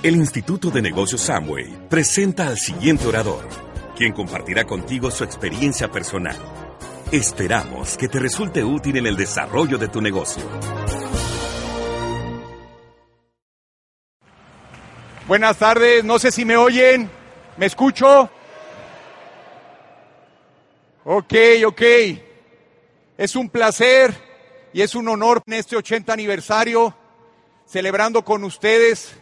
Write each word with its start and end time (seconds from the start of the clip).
El 0.00 0.14
Instituto 0.14 0.70
de 0.70 0.80
Negocios 0.80 1.22
Samway 1.22 1.88
presenta 1.88 2.46
al 2.46 2.56
siguiente 2.56 3.04
orador, 3.04 3.44
quien 3.96 4.12
compartirá 4.12 4.64
contigo 4.64 5.10
su 5.10 5.24
experiencia 5.24 5.90
personal. 5.90 6.36
Esperamos 7.10 7.96
que 7.96 8.06
te 8.06 8.20
resulte 8.20 8.62
útil 8.62 8.98
en 8.98 9.08
el 9.08 9.16
desarrollo 9.16 9.76
de 9.76 9.88
tu 9.88 10.00
negocio. 10.00 10.44
Buenas 15.26 15.56
tardes, 15.56 16.04
no 16.04 16.20
sé 16.20 16.30
si 16.30 16.44
me 16.44 16.56
oyen, 16.56 17.10
¿me 17.56 17.66
escucho? 17.66 18.30
Ok, 21.06 21.34
ok. 21.66 21.82
Es 23.16 23.34
un 23.34 23.50
placer 23.50 24.14
y 24.72 24.80
es 24.80 24.94
un 24.94 25.08
honor 25.08 25.42
en 25.44 25.54
este 25.54 25.74
80 25.74 26.12
aniversario, 26.12 26.96
celebrando 27.66 28.24
con 28.24 28.44
ustedes 28.44 29.17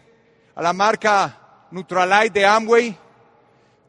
a 0.56 0.62
la 0.62 0.72
marca 0.72 1.68
Neutralite 1.70 2.40
de 2.40 2.46
Amway 2.46 2.96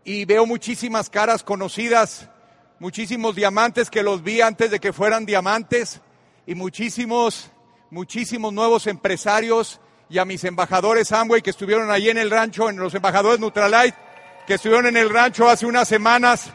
y 0.04 0.26
veo 0.26 0.46
muchísimas 0.46 1.10
caras 1.10 1.42
conocidas, 1.42 2.30
muchísimos 2.78 3.36
diamantes 3.36 3.90
que 3.90 4.04
los 4.04 4.22
vi 4.22 4.42
antes 4.42 4.70
de 4.70 4.80
que 4.82 4.92
fueran 4.92 5.26
diamantes 5.26 6.02
y 6.46 6.56
muchísimos, 6.56 7.50
muchísimos 7.90 8.52
nuevos 8.52 8.86
empresarios 8.86 9.80
y 10.10 10.18
a 10.18 10.26
mis 10.26 10.44
embajadores 10.44 11.14
Amway 11.14 11.42
que 11.42 11.52
estuvieron 11.52 11.90
allí 11.90 12.10
en 12.10 12.18
el 12.18 12.30
rancho, 12.30 12.70
en 12.70 12.76
los 12.76 12.94
embajadores 12.94 13.40
Neutralite 13.40 13.98
que 14.46 14.56
estuvieron 14.56 14.88
en 14.88 14.98
el 14.98 15.10
rancho 15.10 15.50
hace 15.50 15.66
unas 15.66 15.88
semanas. 15.88 16.52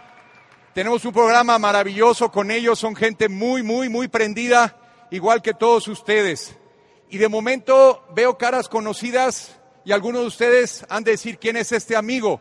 Tenemos 0.75 1.07
un 1.07 1.13
programa 1.15 1.59
maravilloso 1.59 2.31
con 2.31 2.51
ellos, 2.51 2.79
son 2.79 2.95
gente 2.95 3.31
muy, 3.31 3.63
muy, 3.63 3.89
muy 3.89 4.09
prendida, 4.09 4.77
igual 5.11 5.41
que 5.41 5.55
todos 5.55 5.89
ustedes. 5.89 6.55
Y 7.09 7.17
de 7.17 7.29
momento 7.29 8.05
veo 8.15 8.37
caras 8.37 8.69
conocidas 8.69 9.62
y 9.85 9.93
algunos 9.93 10.23
de 10.23 10.27
ustedes 10.29 10.87
han 10.89 11.05
de 11.05 11.13
decir 11.13 11.39
quién 11.39 11.57
es 11.57 11.73
este 11.73 11.97
amigo. 11.97 12.41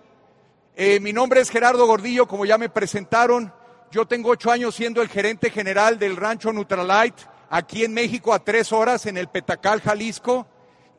Eh, 0.75 0.99
mi 0.99 1.11
nombre 1.11 1.41
es 1.41 1.49
Gerardo 1.49 1.87
Gordillo, 1.87 2.27
como 2.27 2.45
ya 2.45 2.57
me 2.57 2.69
presentaron. 2.69 3.53
Yo 3.91 4.05
tengo 4.05 4.29
ocho 4.29 4.51
años 4.51 4.75
siendo 4.75 5.01
el 5.01 5.09
gerente 5.09 5.49
general 5.49 5.97
del 5.97 6.15
rancho 6.15 6.53
Neutralite, 6.53 7.23
aquí 7.49 7.83
en 7.83 7.93
México 7.93 8.33
a 8.33 8.43
tres 8.43 8.71
horas 8.71 9.05
en 9.05 9.17
el 9.17 9.27
Petacal, 9.27 9.81
Jalisco. 9.81 10.47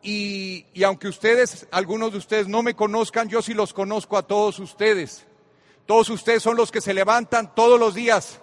Y, 0.03 0.67
y 0.75 0.83
aunque 0.83 1.07
ustedes, 1.07 1.69
algunos 1.71 2.11
de 2.11 2.19
ustedes 2.19 2.49
no 2.49 2.63
me 2.63 2.75
conozcan, 2.75 3.29
yo 3.29 3.41
sí 3.41 3.55
los 3.55 3.73
conozco 3.73 4.17
a 4.17 4.27
todos 4.27 4.59
ustedes. 4.59 5.27
Todos 5.87 6.11
ustedes 6.11 6.43
son 6.43 6.57
los 6.57 6.73
que 6.73 6.81
se 6.81 6.93
levantan 6.93 7.55
todos 7.55 7.79
los 7.79 7.95
días 7.95 8.41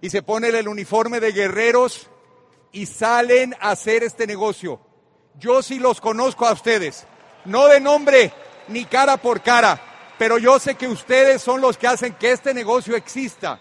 y 0.00 0.10
se 0.10 0.22
ponen 0.22 0.56
el 0.56 0.66
uniforme 0.66 1.20
de 1.20 1.32
guerreros 1.32 2.08
y 2.72 2.86
salen 2.86 3.54
a 3.60 3.70
hacer 3.70 4.02
este 4.02 4.26
negocio. 4.26 4.80
Yo 5.38 5.62
sí 5.62 5.78
los 5.78 6.00
conozco 6.00 6.46
a 6.46 6.52
ustedes 6.52 7.06
no 7.44 7.66
de 7.66 7.80
nombre 7.80 8.32
ni 8.68 8.84
cara 8.84 9.16
por 9.16 9.40
cara, 9.42 9.80
pero 10.18 10.38
yo 10.38 10.58
sé 10.58 10.74
que 10.74 10.86
ustedes 10.86 11.42
son 11.42 11.60
los 11.60 11.78
que 11.78 11.86
hacen 11.86 12.14
que 12.14 12.32
este 12.32 12.54
negocio 12.54 12.96
exista. 12.96 13.58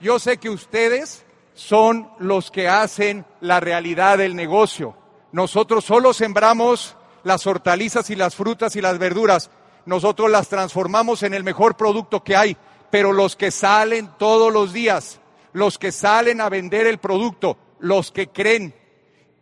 Yo 0.00 0.18
sé 0.18 0.38
que 0.38 0.50
ustedes 0.50 1.24
son 1.54 2.08
los 2.18 2.50
que 2.50 2.68
hacen 2.68 3.26
la 3.40 3.60
realidad 3.60 4.18
del 4.18 4.36
negocio. 4.36 4.96
Nosotros 5.32 5.84
solo 5.84 6.14
sembramos 6.14 6.96
las 7.24 7.46
hortalizas 7.46 8.10
y 8.10 8.16
las 8.16 8.36
frutas 8.36 8.76
y 8.76 8.80
las 8.80 8.98
verduras. 8.98 9.50
Nosotros 9.84 10.30
las 10.30 10.48
transformamos 10.48 11.22
en 11.22 11.34
el 11.34 11.44
mejor 11.44 11.76
producto 11.76 12.22
que 12.22 12.36
hay. 12.36 12.56
Pero 12.90 13.12
los 13.12 13.36
que 13.36 13.50
salen 13.50 14.08
todos 14.18 14.52
los 14.52 14.72
días, 14.72 15.20
los 15.52 15.78
que 15.78 15.92
salen 15.92 16.40
a 16.40 16.48
vender 16.48 16.86
el 16.86 16.98
producto, 16.98 17.58
los 17.80 18.12
que 18.12 18.28
creen 18.28 18.74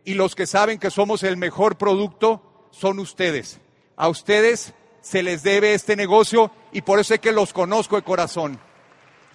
y 0.03 0.15
los 0.15 0.35
que 0.35 0.47
saben 0.47 0.79
que 0.79 0.91
somos 0.91 1.23
el 1.23 1.37
mejor 1.37 1.77
producto, 1.77 2.67
son 2.71 2.99
ustedes. 2.99 3.61
A 3.97 4.07
ustedes 4.09 4.73
se 5.01 5.23
les 5.23 5.41
debe 5.41 5.73
este 5.73 5.95
negocio 5.95 6.51
y 6.71 6.81
por 6.81 6.99
eso 6.99 7.15
es 7.15 7.19
que 7.19 7.31
los 7.31 7.51
conozco 7.51 7.95
de 7.95 8.03
corazón. 8.03 8.59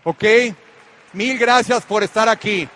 ¿Ok? 0.04 0.24
Mil 1.12 1.36
gracias 1.38 1.84
por 1.84 2.02
estar 2.02 2.28
aquí. 2.28 2.68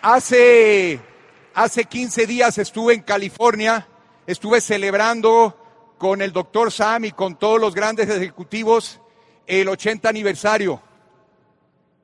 Hace, 0.00 1.00
hace 1.54 1.84
15 1.84 2.26
días 2.26 2.56
estuve 2.56 2.94
en 2.94 3.02
California, 3.02 3.86
estuve 4.26 4.60
celebrando 4.60 5.56
con 5.98 6.22
el 6.22 6.32
doctor 6.32 6.72
Sam 6.72 7.06
y 7.06 7.12
con 7.12 7.36
todos 7.36 7.60
los 7.60 7.74
grandes 7.74 8.08
ejecutivos 8.08 9.00
el 9.46 9.68
80 9.68 10.08
aniversario. 10.08 10.80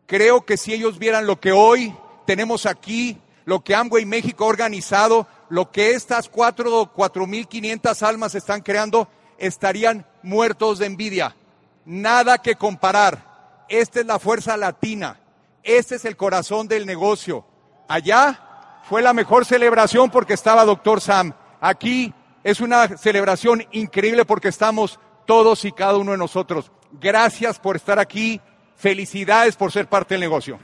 Creo 0.06 0.44
que 0.44 0.56
si 0.56 0.74
ellos 0.74 0.98
vieran 0.98 1.26
lo 1.26 1.40
que 1.40 1.52
hoy 1.52 1.94
tenemos 2.26 2.66
aquí, 2.66 3.18
lo 3.44 3.62
que 3.62 3.74
Amway 3.74 4.04
México 4.04 4.44
ha 4.44 4.48
organizado, 4.48 5.26
lo 5.48 5.70
que 5.70 5.92
estas 5.92 6.28
cuatro, 6.28 6.92
cuatro 6.94 7.26
mil 7.26 7.46
quinientas 7.46 8.02
almas 8.02 8.34
están 8.34 8.62
creando, 8.62 9.08
estarían 9.38 10.06
muertos 10.22 10.78
de 10.78 10.86
envidia. 10.86 11.36
Nada 11.84 12.38
que 12.38 12.56
comparar. 12.56 13.64
Esta 13.68 14.00
es 14.00 14.06
la 14.06 14.18
fuerza 14.18 14.56
latina. 14.56 15.20
Este 15.62 15.96
es 15.96 16.04
el 16.04 16.16
corazón 16.16 16.68
del 16.68 16.86
negocio. 16.86 17.44
Allá 17.88 18.80
fue 18.88 19.02
la 19.02 19.12
mejor 19.12 19.44
celebración 19.44 20.10
porque 20.10 20.34
estaba 20.34 20.64
Doctor 20.64 21.00
Sam. 21.00 21.32
Aquí 21.60 22.12
es 22.44 22.60
una 22.60 22.96
celebración 22.96 23.64
increíble 23.72 24.24
porque 24.24 24.48
estamos 24.48 25.00
todos 25.26 25.64
y 25.64 25.72
cada 25.72 25.96
uno 25.96 26.12
de 26.12 26.18
nosotros. 26.18 26.70
Gracias 26.92 27.58
por 27.58 27.76
estar 27.76 27.98
aquí. 27.98 28.40
Felicidades 28.76 29.56
por 29.56 29.72
ser 29.72 29.88
parte 29.88 30.14
del 30.14 30.20
negocio. 30.20 30.58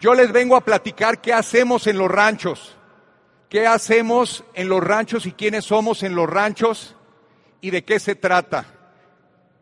Yo 0.00 0.14
les 0.14 0.30
vengo 0.30 0.54
a 0.54 0.60
platicar 0.60 1.20
qué 1.20 1.32
hacemos 1.32 1.88
en 1.88 1.98
los 1.98 2.08
ranchos, 2.08 2.76
qué 3.48 3.66
hacemos 3.66 4.44
en 4.54 4.68
los 4.68 4.82
ranchos 4.82 5.26
y 5.26 5.32
quiénes 5.32 5.64
somos 5.64 6.04
en 6.04 6.14
los 6.14 6.30
ranchos 6.30 6.94
y 7.60 7.70
de 7.70 7.82
qué 7.82 7.98
se 7.98 8.14
trata. 8.14 8.66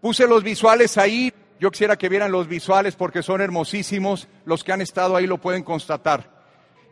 Puse 0.02 0.26
los 0.26 0.42
visuales 0.42 0.98
ahí, 0.98 1.32
yo 1.58 1.70
quisiera 1.70 1.96
que 1.96 2.10
vieran 2.10 2.32
los 2.32 2.48
visuales 2.48 2.96
porque 2.96 3.22
son 3.22 3.40
hermosísimos, 3.40 4.28
los 4.44 4.62
que 4.62 4.72
han 4.72 4.82
estado 4.82 5.16
ahí 5.16 5.26
lo 5.26 5.38
pueden 5.38 5.62
constatar. 5.62 6.30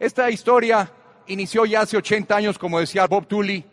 Esta 0.01 0.31
historia 0.31 0.91
inició 1.27 1.67
ya 1.67 1.83
hace 1.83 1.99
80 1.99 2.35
años, 2.35 2.59
como 2.59 2.81
decía 2.81 3.07
Bob 3.07 3.27
Tully, 3.27 3.67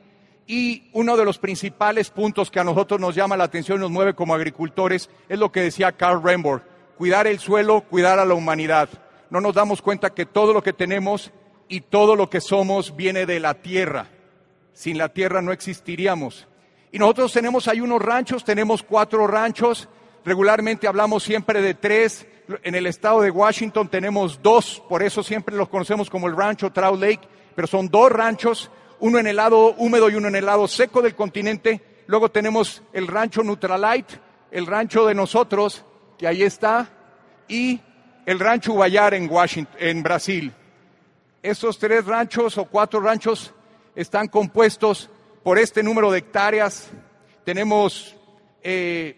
y 0.48 0.90
uno 0.92 1.16
de 1.16 1.24
los 1.24 1.38
principales 1.38 2.10
puntos 2.10 2.52
que 2.52 2.60
a 2.60 2.66
nosotros 2.66 3.00
nos 3.00 3.16
llama 3.16 3.38
la 3.38 3.46
atención 3.46 3.78
y 3.78 3.82
nos 3.82 3.92
mueve 3.92 4.16
como 4.16 4.36
agricultores 4.36 5.10
es 5.30 5.40
lo 5.40 5.50
que 5.50 5.62
decía 5.62 5.94
Carl 5.94 6.22
Remborg, 6.22 6.62
cuidar 6.98 7.26
el 7.26 7.40
suelo, 7.40 7.82
cuidar 7.82 8.20
a 8.20 8.26
la 8.26 8.34
humanidad 8.34 8.90
no 9.32 9.40
nos 9.40 9.56
damos 9.56 9.82
cuenta 9.82 10.14
que 10.14 10.26
todo 10.26 10.54
lo 10.54 10.62
que 10.62 10.74
tenemos 10.74 11.32
y 11.70 11.80
todo 11.80 12.18
lo 12.18 12.30
que 12.30 12.42
somos 12.42 12.98
viene 12.98 13.26
de 13.26 13.40
la 13.40 13.54
tierra. 13.56 14.08
Sin 14.74 14.98
la 14.98 15.08
tierra 15.08 15.42
no 15.42 15.54
existiríamos. 15.54 16.48
Y 16.92 17.00
nosotros 17.00 17.32
tenemos 17.32 17.70
ahí 17.70 17.80
unos 17.80 18.02
ranchos, 18.02 18.44
tenemos 18.44 18.84
cuatro 18.84 19.26
ranchos, 19.28 19.88
regularmente 20.26 20.86
hablamos 20.86 21.24
siempre 21.24 21.62
de 21.62 21.74
tres. 21.74 22.28
En 22.64 22.76
el 22.76 22.86
estado 22.86 23.22
de 23.22 23.32
Washington 23.32 23.88
tenemos 23.88 24.42
dos, 24.44 24.84
por 24.90 25.02
eso 25.02 25.24
siempre 25.24 25.56
los 25.56 25.70
conocemos 25.70 26.10
como 26.10 26.28
el 26.28 26.36
rancho 26.36 26.70
Trout 26.70 27.00
Lake, 27.00 27.26
pero 27.56 27.68
son 27.70 27.88
dos 27.88 28.12
ranchos, 28.12 28.70
uno 29.00 29.18
en 29.18 29.28
el 29.28 29.38
lado 29.38 29.76
húmedo 29.78 30.10
y 30.10 30.16
uno 30.16 30.28
en 30.28 30.36
el 30.36 30.46
lado 30.46 30.68
seco 30.68 31.02
del 31.02 31.16
continente. 31.16 32.04
Luego 32.08 32.30
tenemos 32.30 32.84
el 32.92 33.08
rancho 33.08 33.44
Neutralite, 33.44 34.16
el 34.52 34.68
rancho 34.68 35.06
de 35.06 35.16
nosotros, 35.16 35.86
que 36.18 36.28
ahí 36.28 36.44
está, 36.44 36.90
y 37.48 37.80
el 38.26 38.40
rancho 38.40 38.74
Ubayar 38.74 39.14
en 39.14 39.30
Washington, 39.30 39.76
en 39.80 40.04
Brasil. 40.04 40.54
Estos 41.42 41.80
tres 41.80 42.06
ranchos 42.06 42.58
o 42.58 42.66
cuatro 42.66 43.00
ranchos 43.00 43.54
están 43.96 44.28
compuestos 44.28 45.10
por 45.44 45.58
este 45.58 45.84
número 45.84 46.12
de 46.12 46.20
hectáreas. 46.20 46.90
Tenemos 47.44 48.16
eh, 48.64 49.16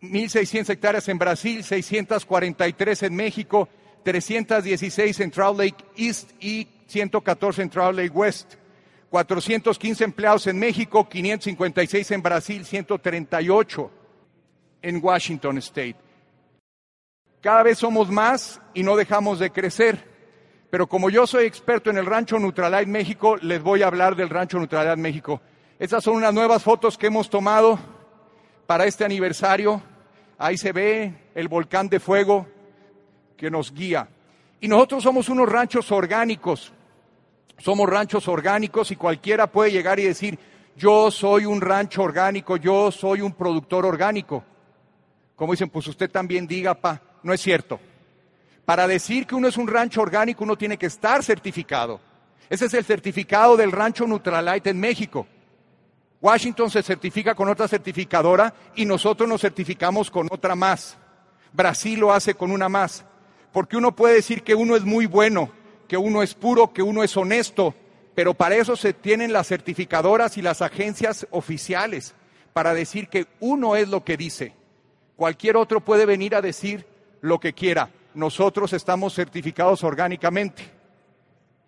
1.600 0.00 0.70
hectáreas 0.70 1.08
en 1.08 1.18
Brasil, 1.18 1.64
643 1.64 3.02
en 3.04 3.14
México, 3.14 3.68
316 4.04 5.20
en 5.20 5.30
Trout 5.30 5.58
Lake 5.58 5.84
East 5.96 6.30
y 6.40 6.68
114 6.86 7.62
en 7.62 7.70
Trout 7.70 7.94
Lake 7.94 8.10
West. 8.10 8.54
415 9.10 10.04
empleados 10.04 10.46
en 10.46 10.58
México, 10.58 11.06
556 11.06 12.10
en 12.12 12.22
Brasil, 12.22 12.64
138 12.64 13.90
en 14.80 15.00
Washington 15.02 15.58
State. 15.58 15.96
Cada 17.42 17.64
vez 17.64 17.78
somos 17.78 18.08
más 18.08 18.60
y 18.72 18.84
no 18.84 18.94
dejamos 18.94 19.40
de 19.40 19.50
crecer. 19.50 20.08
Pero 20.70 20.86
como 20.86 21.10
yo 21.10 21.26
soy 21.26 21.44
experto 21.44 21.90
en 21.90 21.98
el 21.98 22.06
Rancho 22.06 22.38
Neutralite 22.38 22.86
México, 22.86 23.36
les 23.36 23.60
voy 23.60 23.82
a 23.82 23.88
hablar 23.88 24.14
del 24.14 24.30
Rancho 24.30 24.58
Neutralite 24.58 24.96
México. 24.96 25.40
Estas 25.76 26.04
son 26.04 26.14
unas 26.14 26.32
nuevas 26.32 26.62
fotos 26.62 26.96
que 26.96 27.08
hemos 27.08 27.28
tomado 27.28 27.80
para 28.64 28.86
este 28.86 29.04
aniversario. 29.04 29.82
Ahí 30.38 30.56
se 30.56 30.70
ve 30.70 31.30
el 31.34 31.48
volcán 31.48 31.88
de 31.88 31.98
fuego 31.98 32.46
que 33.36 33.50
nos 33.50 33.74
guía. 33.74 34.08
Y 34.60 34.68
nosotros 34.68 35.02
somos 35.02 35.28
unos 35.28 35.48
ranchos 35.48 35.90
orgánicos. 35.90 36.72
Somos 37.58 37.88
ranchos 37.88 38.28
orgánicos 38.28 38.92
y 38.92 38.96
cualquiera 38.96 39.48
puede 39.48 39.72
llegar 39.72 39.98
y 39.98 40.04
decir, 40.04 40.38
yo 40.76 41.10
soy 41.10 41.44
un 41.44 41.60
rancho 41.60 42.04
orgánico, 42.04 42.56
yo 42.56 42.92
soy 42.92 43.20
un 43.20 43.32
productor 43.32 43.84
orgánico. 43.84 44.44
Como 45.34 45.54
dicen, 45.54 45.70
pues 45.70 45.88
usted 45.88 46.08
también 46.08 46.46
diga, 46.46 46.74
pa, 46.74 47.02
no 47.22 47.32
es 47.32 47.40
cierto. 47.40 47.80
Para 48.64 48.86
decir 48.86 49.26
que 49.26 49.34
uno 49.34 49.48
es 49.48 49.56
un 49.56 49.66
rancho 49.66 50.00
orgánico, 50.00 50.44
uno 50.44 50.56
tiene 50.56 50.78
que 50.78 50.86
estar 50.86 51.22
certificado. 51.22 52.00
Ese 52.48 52.66
es 52.66 52.74
el 52.74 52.84
certificado 52.84 53.56
del 53.56 53.72
rancho 53.72 54.06
Nutralite 54.06 54.70
en 54.70 54.78
México. 54.78 55.26
Washington 56.20 56.70
se 56.70 56.82
certifica 56.82 57.34
con 57.34 57.48
otra 57.48 57.66
certificadora 57.66 58.54
y 58.76 58.84
nosotros 58.84 59.28
nos 59.28 59.40
certificamos 59.40 60.10
con 60.10 60.28
otra 60.30 60.54
más. 60.54 60.96
Brasil 61.52 61.98
lo 61.98 62.12
hace 62.12 62.34
con 62.34 62.52
una 62.52 62.68
más. 62.68 63.04
Porque 63.52 63.76
uno 63.76 63.94
puede 63.94 64.14
decir 64.14 64.42
que 64.42 64.54
uno 64.54 64.76
es 64.76 64.84
muy 64.84 65.06
bueno, 65.06 65.50
que 65.88 65.96
uno 65.96 66.22
es 66.22 66.34
puro, 66.34 66.72
que 66.72 66.82
uno 66.82 67.02
es 67.02 67.16
honesto, 67.16 67.74
pero 68.14 68.34
para 68.34 68.54
eso 68.54 68.76
se 68.76 68.94
tienen 68.94 69.32
las 69.32 69.48
certificadoras 69.48 70.38
y 70.38 70.42
las 70.42 70.62
agencias 70.62 71.26
oficiales, 71.30 72.14
para 72.52 72.72
decir 72.72 73.08
que 73.08 73.26
uno 73.40 73.76
es 73.76 73.88
lo 73.88 74.04
que 74.04 74.16
dice. 74.16 74.54
Cualquier 75.16 75.56
otro 75.56 75.80
puede 75.80 76.06
venir 76.06 76.34
a 76.34 76.40
decir 76.40 76.86
lo 77.22 77.40
que 77.40 77.54
quiera. 77.54 77.88
Nosotros 78.14 78.74
estamos 78.74 79.14
certificados 79.14 79.82
orgánicamente. 79.82 80.64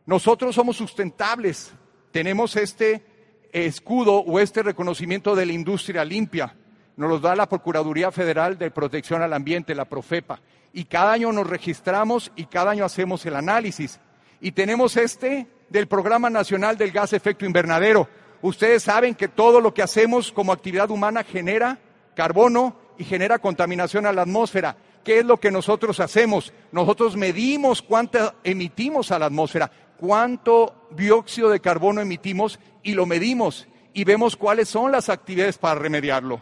Nosotros 0.05 0.55
somos 0.55 0.77
sustentables. 0.77 1.73
Tenemos 2.13 2.55
este 2.57 3.03
escudo 3.51 4.17
o 4.17 4.39
este 4.39 4.63
reconocimiento 4.63 5.35
de 5.35 5.47
la 5.47 5.53
industria 5.53 6.05
limpia. 6.05 6.55
Nos 6.97 7.09
lo 7.09 7.19
da 7.19 7.35
la 7.35 7.49
Procuraduría 7.49 8.13
Federal 8.13 8.59
de 8.59 8.71
Protección 8.71 9.23
al 9.23 9.33
Ambiente, 9.33 9.75
la 9.75 9.87
Profepa. 9.87 10.41
Y 10.73 10.85
cada 10.85 11.13
año 11.13 11.33
nos 11.33 11.47
registramos 11.47 12.31
y 12.37 12.47
cada 12.47 12.73
año 12.73 12.85
hacemos 12.85 13.25
el 13.25 13.37
análisis. 13.37 14.01
Y 14.41 14.53
tenemos 14.53 14.97
este 14.97 15.47
del 15.71 15.87
Programa 15.87 16.31
Nacional 16.31 16.77
del 16.77 16.91
Gas 16.91 17.13
Efecto 17.13 17.47
Invernadero. 17.47 18.09
Ustedes 18.43 18.83
saben 18.83 19.15
que 19.15 19.29
todo 19.29 19.61
lo 19.61 19.73
que 19.73 19.83
hacemos 19.83 20.31
como 20.31 20.53
actividad 20.53 20.91
humana 20.91 21.25
genera 21.25 21.79
carbono 22.15 22.77
y 22.99 23.05
genera 23.05 23.39
contaminación 23.39 24.07
a 24.07 24.13
la 24.13 24.23
atmósfera. 24.23 24.77
¿Qué 25.05 25.19
es 25.19 25.25
lo 25.25 25.39
que 25.39 25.51
nosotros 25.51 26.01
hacemos? 26.01 26.53
Nosotros 26.73 27.17
medimos 27.17 27.83
cuánto 27.83 28.35
emitimos 28.43 29.11
a 29.11 29.19
la 29.19 29.27
atmósfera, 29.27 29.71
cuánto 29.99 30.89
dióxido 30.91 31.51
de 31.51 31.61
carbono 31.61 32.01
emitimos 32.01 32.59
y 32.83 32.95
lo 32.95 33.05
medimos 33.05 33.69
y 33.93 34.05
vemos 34.05 34.35
cuáles 34.35 34.69
son 34.69 34.91
las 34.91 35.09
actividades 35.09 35.59
para 35.59 35.79
remediarlo. 35.79 36.41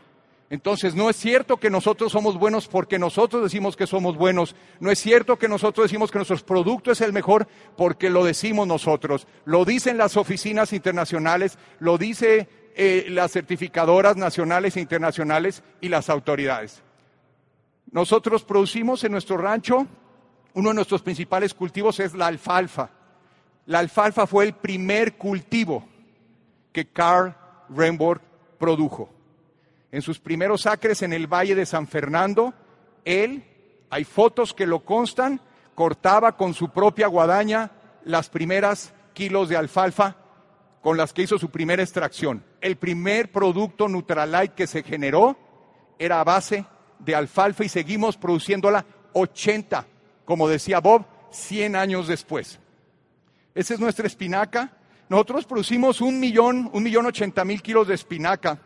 Entonces, 0.48 0.94
no 0.94 1.08
es 1.08 1.16
cierto 1.16 1.56
que 1.56 1.70
nosotros 1.70 2.12
somos 2.12 2.38
buenos 2.38 2.68
porque 2.68 2.98
nosotros 2.98 3.42
decimos 3.42 3.74
que 3.74 3.86
somos 3.86 4.16
buenos. 4.18 4.54
No 4.80 4.90
es 4.90 4.98
cierto 4.98 5.38
que 5.38 5.48
nosotros 5.48 5.86
decimos 5.86 6.10
que 6.10 6.18
nuestro 6.18 6.36
producto 6.38 6.92
es 6.92 7.00
el 7.00 7.12
mejor 7.14 7.48
porque 7.74 8.10
lo 8.10 8.22
decimos 8.22 8.66
nosotros. 8.66 9.26
Lo 9.46 9.64
dicen 9.64 9.96
las 9.96 10.18
oficinas 10.18 10.74
internacionales, 10.74 11.58
lo 11.80 11.96
dice 11.96 12.48
eh, 12.76 13.06
las 13.08 13.32
certificadoras 13.32 14.16
nacionales 14.18 14.76
e 14.76 14.80
internacionales 14.80 15.62
y 15.80 15.88
las 15.88 16.10
autoridades. 16.10 16.82
Nosotros 17.92 18.42
producimos 18.42 19.04
en 19.04 19.12
nuestro 19.12 19.36
rancho, 19.36 19.86
uno 20.54 20.70
de 20.70 20.74
nuestros 20.74 21.02
principales 21.02 21.54
cultivos 21.54 22.00
es 22.00 22.14
la 22.14 22.26
alfalfa. 22.26 22.90
La 23.66 23.78
alfalfa 23.78 24.26
fue 24.26 24.46
el 24.46 24.54
primer 24.54 25.16
cultivo 25.16 25.86
que 26.72 26.88
Carl 26.88 27.36
Remborg 27.68 28.20
produjo 28.58 29.08
en 29.92 30.00
sus 30.00 30.18
primeros 30.18 30.66
acres 30.66 31.02
en 31.02 31.12
el 31.12 31.26
Valle 31.26 31.54
de 31.54 31.66
San 31.66 31.86
Fernando, 31.86 32.54
él, 33.04 33.44
hay 33.90 34.04
fotos 34.04 34.54
que 34.54 34.66
lo 34.66 34.80
constan, 34.86 35.40
cortaba 35.74 36.36
con 36.38 36.54
su 36.54 36.70
propia 36.70 37.06
guadaña 37.08 37.70
las 38.04 38.30
primeras 38.30 38.94
kilos 39.12 39.50
de 39.50 39.56
alfalfa 39.58 40.16
con 40.80 40.96
las 40.96 41.12
que 41.12 41.22
hizo 41.22 41.38
su 41.38 41.50
primera 41.50 41.82
extracción. 41.82 42.42
El 42.62 42.76
primer 42.76 43.30
producto 43.30 43.86
Nutralite 43.86 44.54
que 44.54 44.66
se 44.66 44.82
generó 44.82 45.36
era 45.98 46.20
a 46.20 46.24
base 46.24 46.64
de 47.04 47.14
alfalfa 47.14 47.64
y 47.64 47.68
seguimos 47.68 48.16
produciéndola 48.16 48.84
80, 49.12 49.86
como 50.24 50.48
decía 50.48 50.80
Bob, 50.80 51.04
100 51.30 51.76
años 51.76 52.08
después. 52.08 52.58
Esa 53.54 53.74
es 53.74 53.80
nuestra 53.80 54.06
espinaca. 54.06 54.72
Nosotros 55.08 55.44
producimos 55.44 56.00
un 56.00 56.18
millón, 56.18 56.70
un 56.72 56.82
millón 56.82 57.06
ochenta 57.06 57.44
mil 57.44 57.60
kilos 57.60 57.88
de 57.88 57.94
espinaca 57.94 58.58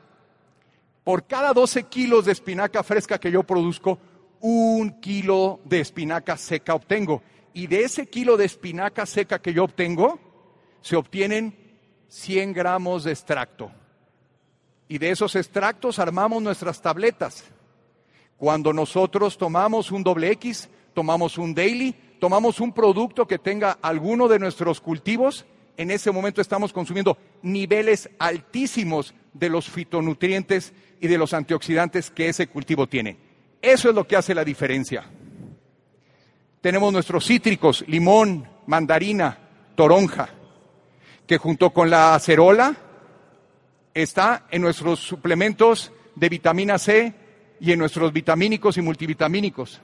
por 1.03 1.27
cada 1.27 1.53
12 1.53 1.85
kilos 1.85 2.25
de 2.25 2.33
espinaca 2.33 2.83
fresca 2.83 3.19
que 3.19 3.31
yo 3.31 3.45
produzco, 3.45 3.99
un 4.41 5.01
kilo 5.01 5.61
de 5.65 5.81
espinaca 5.81 6.37
seca 6.37 6.75
obtengo. 6.75 7.23
Y 7.55 7.69
de 7.69 7.85
ese 7.85 8.07
kilo 8.07 8.37
de 8.37 8.45
espinaca 8.45 9.07
seca 9.07 9.41
que 9.41 9.53
yo 9.53 9.65
obtengo, 9.65 10.19
se 10.83 10.97
obtienen 10.97 11.57
100 12.09 12.53
gramos 12.53 13.05
de 13.05 13.13
extracto. 13.13 13.71
Y 14.89 14.99
de 14.99 15.11
esos 15.11 15.35
extractos 15.37 15.99
armamos 15.99 16.43
nuestras 16.43 16.83
tabletas. 16.83 17.45
Cuando 18.39 18.73
nosotros 18.73 19.39
tomamos 19.39 19.91
un 19.91 20.03
doble 20.03 20.31
X, 20.33 20.69
tomamos 20.93 21.39
un 21.39 21.55
daily, 21.55 21.95
tomamos 22.21 22.61
un 22.61 22.73
producto 22.73 23.27
que 23.27 23.39
tenga 23.39 23.79
alguno 23.81 24.29
de 24.29 24.39
nuestros 24.39 24.81
cultivos, 24.81 25.47
en 25.77 25.91
ese 25.91 26.11
momento 26.11 26.41
estamos 26.41 26.73
consumiendo 26.73 27.19
niveles 27.43 28.09
altísimos 28.19 29.15
de 29.35 29.51
los 29.51 29.69
fitonutrientes 29.69 30.73
y 31.01 31.07
de 31.09 31.19
los 31.19 31.35
antioxidantes 31.35 32.11
que 32.11 32.29
ese 32.29 32.47
cultivo 32.47 32.87
tiene. 32.87 33.19
Eso 33.61 33.89
es 33.89 33.95
lo 33.95 34.07
que 34.07 34.17
hace 34.17 34.35
la 34.35 34.45
diferencia. 34.45 35.05
Tenemos 36.61 36.93
nuestros 36.93 37.27
cítricos, 37.27 37.85
limón, 37.87 38.49
mandarina, 38.67 39.39
toronja, 39.75 40.31
que 41.27 41.39
junto 41.39 41.71
con 41.71 41.91
la 41.91 42.15
acerola 42.15 42.75
está 43.93 44.47
en 44.51 44.63
nuestros 44.63 45.01
suplementos 45.01 45.93
de 46.15 46.29
vitamina 46.29 46.79
C 46.79 47.15
y 47.61 47.73
en 47.73 47.79
nuestros 47.79 48.13
vitamínicos 48.13 48.77
y 48.77 48.83
multivitamínicos. 48.83 49.81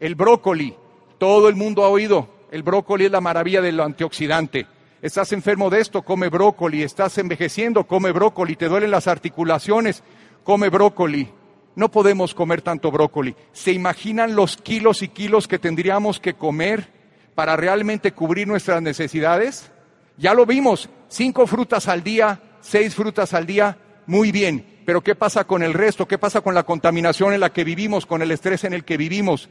El 0.00 0.14
brócoli, 0.14 0.74
todo 1.18 1.48
el 1.48 1.56
mundo 1.56 1.84
ha 1.84 1.88
oído, 1.88 2.28
el 2.50 2.62
brócoli 2.62 3.06
es 3.06 3.10
la 3.10 3.20
maravilla 3.20 3.60
del 3.60 3.80
antioxidante. 3.80 4.66
Estás 5.00 5.32
enfermo 5.32 5.70
de 5.70 5.80
esto, 5.80 6.02
come 6.02 6.28
brócoli. 6.28 6.82
Estás 6.82 7.18
envejeciendo, 7.18 7.84
come 7.84 8.10
brócoli. 8.10 8.56
Te 8.56 8.68
duelen 8.68 8.90
las 8.90 9.06
articulaciones, 9.06 10.02
come 10.42 10.70
brócoli. 10.70 11.28
No 11.76 11.90
podemos 11.90 12.34
comer 12.34 12.62
tanto 12.62 12.90
brócoli. 12.90 13.36
¿Se 13.52 13.70
imaginan 13.70 14.34
los 14.34 14.56
kilos 14.56 15.02
y 15.02 15.08
kilos 15.08 15.46
que 15.46 15.60
tendríamos 15.60 16.18
que 16.18 16.34
comer 16.34 16.88
para 17.36 17.56
realmente 17.56 18.10
cubrir 18.10 18.48
nuestras 18.48 18.82
necesidades? 18.82 19.70
Ya 20.16 20.34
lo 20.34 20.46
vimos, 20.46 20.88
cinco 21.06 21.46
frutas 21.46 21.86
al 21.86 22.02
día, 22.02 22.40
seis 22.60 22.96
frutas 22.96 23.34
al 23.34 23.46
día, 23.46 23.78
muy 24.08 24.32
bien. 24.32 24.64
Pero 24.84 25.02
¿qué 25.02 25.14
pasa 25.14 25.44
con 25.44 25.62
el 25.62 25.74
resto? 25.74 26.08
¿Qué 26.08 26.18
pasa 26.18 26.40
con 26.40 26.54
la 26.54 26.64
contaminación 26.64 27.34
en 27.34 27.40
la 27.40 27.52
que 27.52 27.62
vivimos, 27.62 28.06
con 28.06 28.22
el 28.22 28.30
estrés 28.30 28.64
en 28.64 28.72
el 28.72 28.84
que 28.84 28.96
vivimos? 28.96 29.48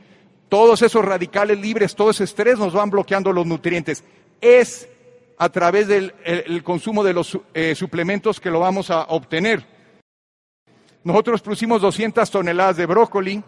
Todos 0.50 0.81
esos 0.81 1.06
radicales 1.06 1.59
libres, 1.59 1.95
todo 1.95 2.09
ese 2.09 2.23
estrés 2.23 2.57
nos 2.57 2.73
van 2.73 2.90
bloqueando 2.90 3.31
los 3.31 3.45
nutrientes. 3.45 4.04
Es 4.42 4.90
a 5.37 5.49
través 5.49 5.87
del 5.87 6.11
consumo 6.64 7.04
de 7.04 7.14
los 7.14 7.37
eh, 7.54 7.76
suplementos 7.76 8.40
que 8.40 8.49
lo 8.49 8.59
vamos 8.59 8.90
a 8.90 9.04
obtener. 9.04 9.64
Nosotros 11.04 11.42
producimos 11.42 11.81
200 11.81 12.30
toneladas 12.31 12.78
de 12.78 12.87
brócoli, 12.87 13.44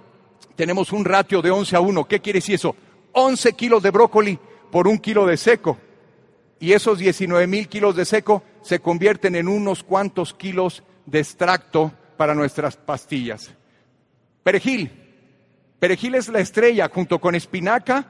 tenemos 0.56 0.92
un 0.94 1.04
ratio 1.04 1.42
de 1.42 1.50
11 1.50 1.76
a 1.76 1.80
1. 1.80 2.06
¿Qué 2.06 2.20
quiere 2.20 2.38
decir 2.38 2.56
eso? 2.56 2.76
11 3.14 3.54
kilos 3.54 3.82
de 3.82 3.90
brócoli 3.90 4.38
por 4.72 4.88
un 4.88 5.00
kilo 5.00 5.26
de 5.26 5.38
seco. 5.38 5.78
Y 6.60 6.74
esos 6.74 7.00
19 7.00 7.48
mil 7.48 7.68
kilos 7.68 7.96
de 7.96 8.06
seco 8.06 8.44
se 8.62 8.80
convierten 8.80 9.36
en 9.36 9.48
unos 9.48 9.84
cuantos 9.84 10.36
kilos 10.36 10.84
de 11.10 11.20
extracto 11.20 11.92
para 12.18 12.36
nuestras 12.36 12.76
pastillas. 12.76 13.52
Perejil. 14.44 14.92
Perejil 15.80 16.16
es 16.16 16.30
la 16.30 16.40
estrella 16.40 16.90
junto 16.94 17.20
con 17.20 17.36
espinaca. 17.36 18.06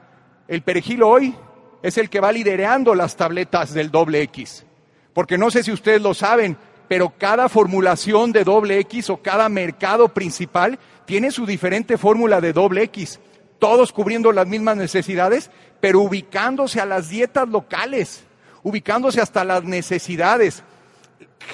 El 0.48 0.62
perejil 0.62 1.02
hoy 1.02 1.34
es 1.82 1.98
el 1.98 2.10
que 2.10 2.20
va 2.20 2.32
liderando 2.32 2.94
las 2.94 3.16
tabletas 3.16 3.72
del 3.72 3.90
doble 3.90 4.22
X. 4.22 4.64
Porque 5.12 5.38
no 5.38 5.50
sé 5.50 5.62
si 5.62 5.72
ustedes 5.72 6.02
lo 6.02 6.14
saben, 6.14 6.56
pero 6.88 7.14
cada 7.16 7.48
formulación 7.48 8.32
de 8.32 8.44
doble 8.44 8.78
X 8.80 9.10
o 9.10 9.18
cada 9.18 9.48
mercado 9.48 10.08
principal 10.08 10.78
tiene 11.06 11.30
su 11.30 11.46
diferente 11.46 11.96
fórmula 11.98 12.40
de 12.40 12.52
doble 12.52 12.82
X, 12.84 13.20
todos 13.58 13.92
cubriendo 13.92 14.32
las 14.32 14.46
mismas 14.46 14.76
necesidades, 14.76 15.50
pero 15.80 16.00
ubicándose 16.00 16.80
a 16.80 16.86
las 16.86 17.08
dietas 17.08 17.48
locales, 17.48 18.24
ubicándose 18.62 19.20
hasta 19.20 19.44
las 19.44 19.64
necesidades. 19.64 20.64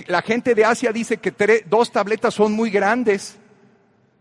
La 0.06 0.22
gente 0.22 0.54
de 0.54 0.64
Asia 0.64 0.92
dice 0.92 1.16
que 1.18 1.64
dos 1.66 1.90
tabletas 1.90 2.34
son 2.34 2.52
muy 2.52 2.70
grandes 2.70 3.38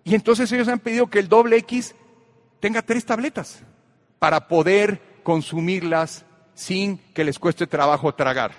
y 0.03 0.15
entonces 0.15 0.51
ellos 0.51 0.67
han 0.67 0.79
pedido 0.79 1.07
que 1.07 1.19
el 1.19 1.27
doble 1.27 1.57
X 1.57 1.95
tenga 2.59 2.81
tres 2.81 3.05
tabletas 3.05 3.61
para 4.19 4.47
poder 4.47 5.01
consumirlas 5.23 6.25
sin 6.53 6.97
que 7.13 7.23
les 7.23 7.39
cueste 7.39 7.67
trabajo 7.67 8.13
tragar. 8.13 8.51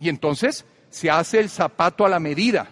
Y 0.00 0.08
entonces 0.08 0.64
se 0.88 1.10
hace 1.10 1.40
el 1.40 1.50
zapato 1.50 2.04
a 2.06 2.08
la 2.08 2.20
medida. 2.20 2.68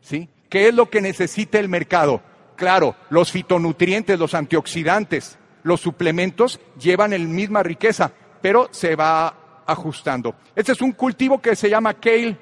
¿Sí? 0.00 0.28
¿Qué 0.48 0.68
es 0.68 0.74
lo 0.74 0.90
que 0.90 1.00
necesita 1.00 1.58
el 1.58 1.68
mercado? 1.68 2.22
Claro, 2.56 2.96
los 3.10 3.30
fitonutrientes, 3.30 4.18
los 4.18 4.34
antioxidantes, 4.34 5.38
los 5.62 5.80
suplementos 5.80 6.60
llevan 6.78 7.12
la 7.12 7.18
misma 7.18 7.62
riqueza, 7.62 8.12
pero 8.40 8.68
se 8.72 8.96
va 8.96 9.41
ajustando. 9.66 10.34
Este 10.54 10.72
es 10.72 10.80
un 10.80 10.92
cultivo 10.92 11.40
que 11.40 11.56
se 11.56 11.70
llama 11.70 11.94
kale. 11.94 12.36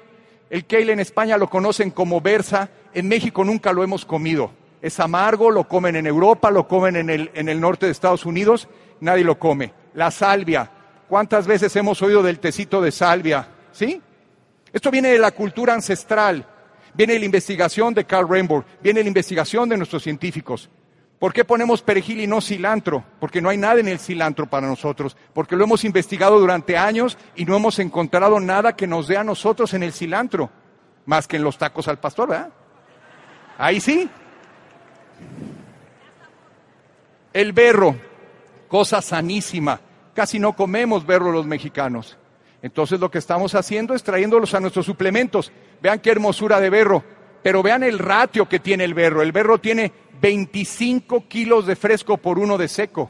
El 0.49 0.65
kale 0.65 0.93
en 0.93 0.99
España 0.99 1.37
lo 1.37 1.49
conocen 1.49 1.91
como 1.91 2.19
berza, 2.19 2.69
en 2.93 3.07
México 3.07 3.43
nunca 3.43 3.71
lo 3.71 3.83
hemos 3.83 4.05
comido. 4.05 4.51
Es 4.81 4.99
amargo, 4.99 5.51
lo 5.51 5.67
comen 5.67 5.95
en 5.95 6.07
Europa, 6.07 6.51
lo 6.51 6.67
comen 6.67 6.95
en 6.95 7.09
el, 7.09 7.31
en 7.33 7.47
el 7.47 7.61
norte 7.61 7.85
de 7.85 7.91
Estados 7.91 8.25
Unidos, 8.25 8.67
nadie 8.99 9.23
lo 9.23 9.39
come. 9.39 9.73
La 9.93 10.11
salvia. 10.11 10.69
¿Cuántas 11.07 11.47
veces 11.47 11.75
hemos 11.75 12.01
oído 12.01 12.23
del 12.23 12.39
tecito 12.39 12.81
de 12.81 12.91
salvia? 12.91 13.47
¿Sí? 13.71 14.01
Esto 14.73 14.89
viene 14.89 15.09
de 15.09 15.19
la 15.19 15.31
cultura 15.31 15.73
ancestral, 15.73 16.45
viene 16.93 17.13
de 17.13 17.19
la 17.19 17.25
investigación 17.25 17.93
de 17.93 18.05
Carl 18.05 18.27
Rainbow, 18.27 18.63
viene 18.81 18.99
de 18.99 19.03
la 19.03 19.09
investigación 19.09 19.67
de 19.67 19.77
nuestros 19.77 20.03
científicos. 20.03 20.69
¿Por 21.21 21.33
qué 21.33 21.45
ponemos 21.45 21.83
perejil 21.83 22.19
y 22.19 22.25
no 22.25 22.41
cilantro? 22.41 23.03
Porque 23.19 23.41
no 23.41 23.49
hay 23.49 23.57
nada 23.57 23.79
en 23.79 23.87
el 23.87 23.99
cilantro 23.99 24.47
para 24.47 24.65
nosotros, 24.65 25.15
porque 25.35 25.55
lo 25.55 25.63
hemos 25.63 25.83
investigado 25.83 26.39
durante 26.39 26.79
años 26.79 27.15
y 27.35 27.45
no 27.45 27.55
hemos 27.55 27.77
encontrado 27.77 28.39
nada 28.39 28.75
que 28.75 28.87
nos 28.87 29.07
dé 29.07 29.17
a 29.17 29.23
nosotros 29.23 29.75
en 29.75 29.83
el 29.83 29.93
cilantro, 29.93 30.49
más 31.05 31.27
que 31.27 31.35
en 31.35 31.43
los 31.43 31.59
tacos 31.59 31.87
al 31.87 31.99
pastor, 31.99 32.29
¿verdad? 32.29 32.49
Ahí 33.59 33.79
sí. 33.79 34.09
El 37.33 37.53
berro, 37.53 37.95
cosa 38.67 38.99
sanísima. 38.99 39.79
Casi 40.15 40.39
no 40.39 40.53
comemos 40.53 41.05
berro 41.05 41.31
los 41.31 41.45
mexicanos. 41.45 42.17
Entonces 42.63 42.99
lo 42.99 43.11
que 43.11 43.19
estamos 43.19 43.53
haciendo 43.53 43.93
es 43.93 44.01
trayéndolos 44.01 44.55
a 44.55 44.59
nuestros 44.59 44.87
suplementos. 44.87 45.51
Vean 45.83 45.99
qué 45.99 46.09
hermosura 46.09 46.59
de 46.59 46.71
berro, 46.71 47.03
pero 47.43 47.61
vean 47.61 47.83
el 47.83 47.99
ratio 47.99 48.49
que 48.49 48.59
tiene 48.59 48.85
el 48.85 48.95
berro. 48.95 49.21
El 49.21 49.31
berro 49.31 49.59
tiene 49.59 49.93
25 50.21 51.27
kilos 51.27 51.65
de 51.65 51.75
fresco 51.75 52.17
por 52.17 52.37
uno 52.37 52.57
de 52.57 52.67
seco. 52.67 53.09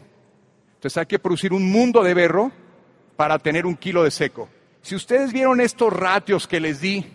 Entonces 0.75 0.97
hay 0.97 1.05
que 1.05 1.19
producir 1.19 1.53
un 1.53 1.69
mundo 1.69 2.01
de 2.03 2.13
berro 2.13 2.51
para 3.15 3.37
tener 3.37 3.65
un 3.65 3.75
kilo 3.75 4.03
de 4.03 4.11
seco. 4.11 4.49
Si 4.81 4.95
ustedes 4.95 5.31
vieron 5.31 5.61
estos 5.61 5.93
ratios 5.93 6.47
que 6.47 6.59
les 6.59 6.81
di, 6.81 7.05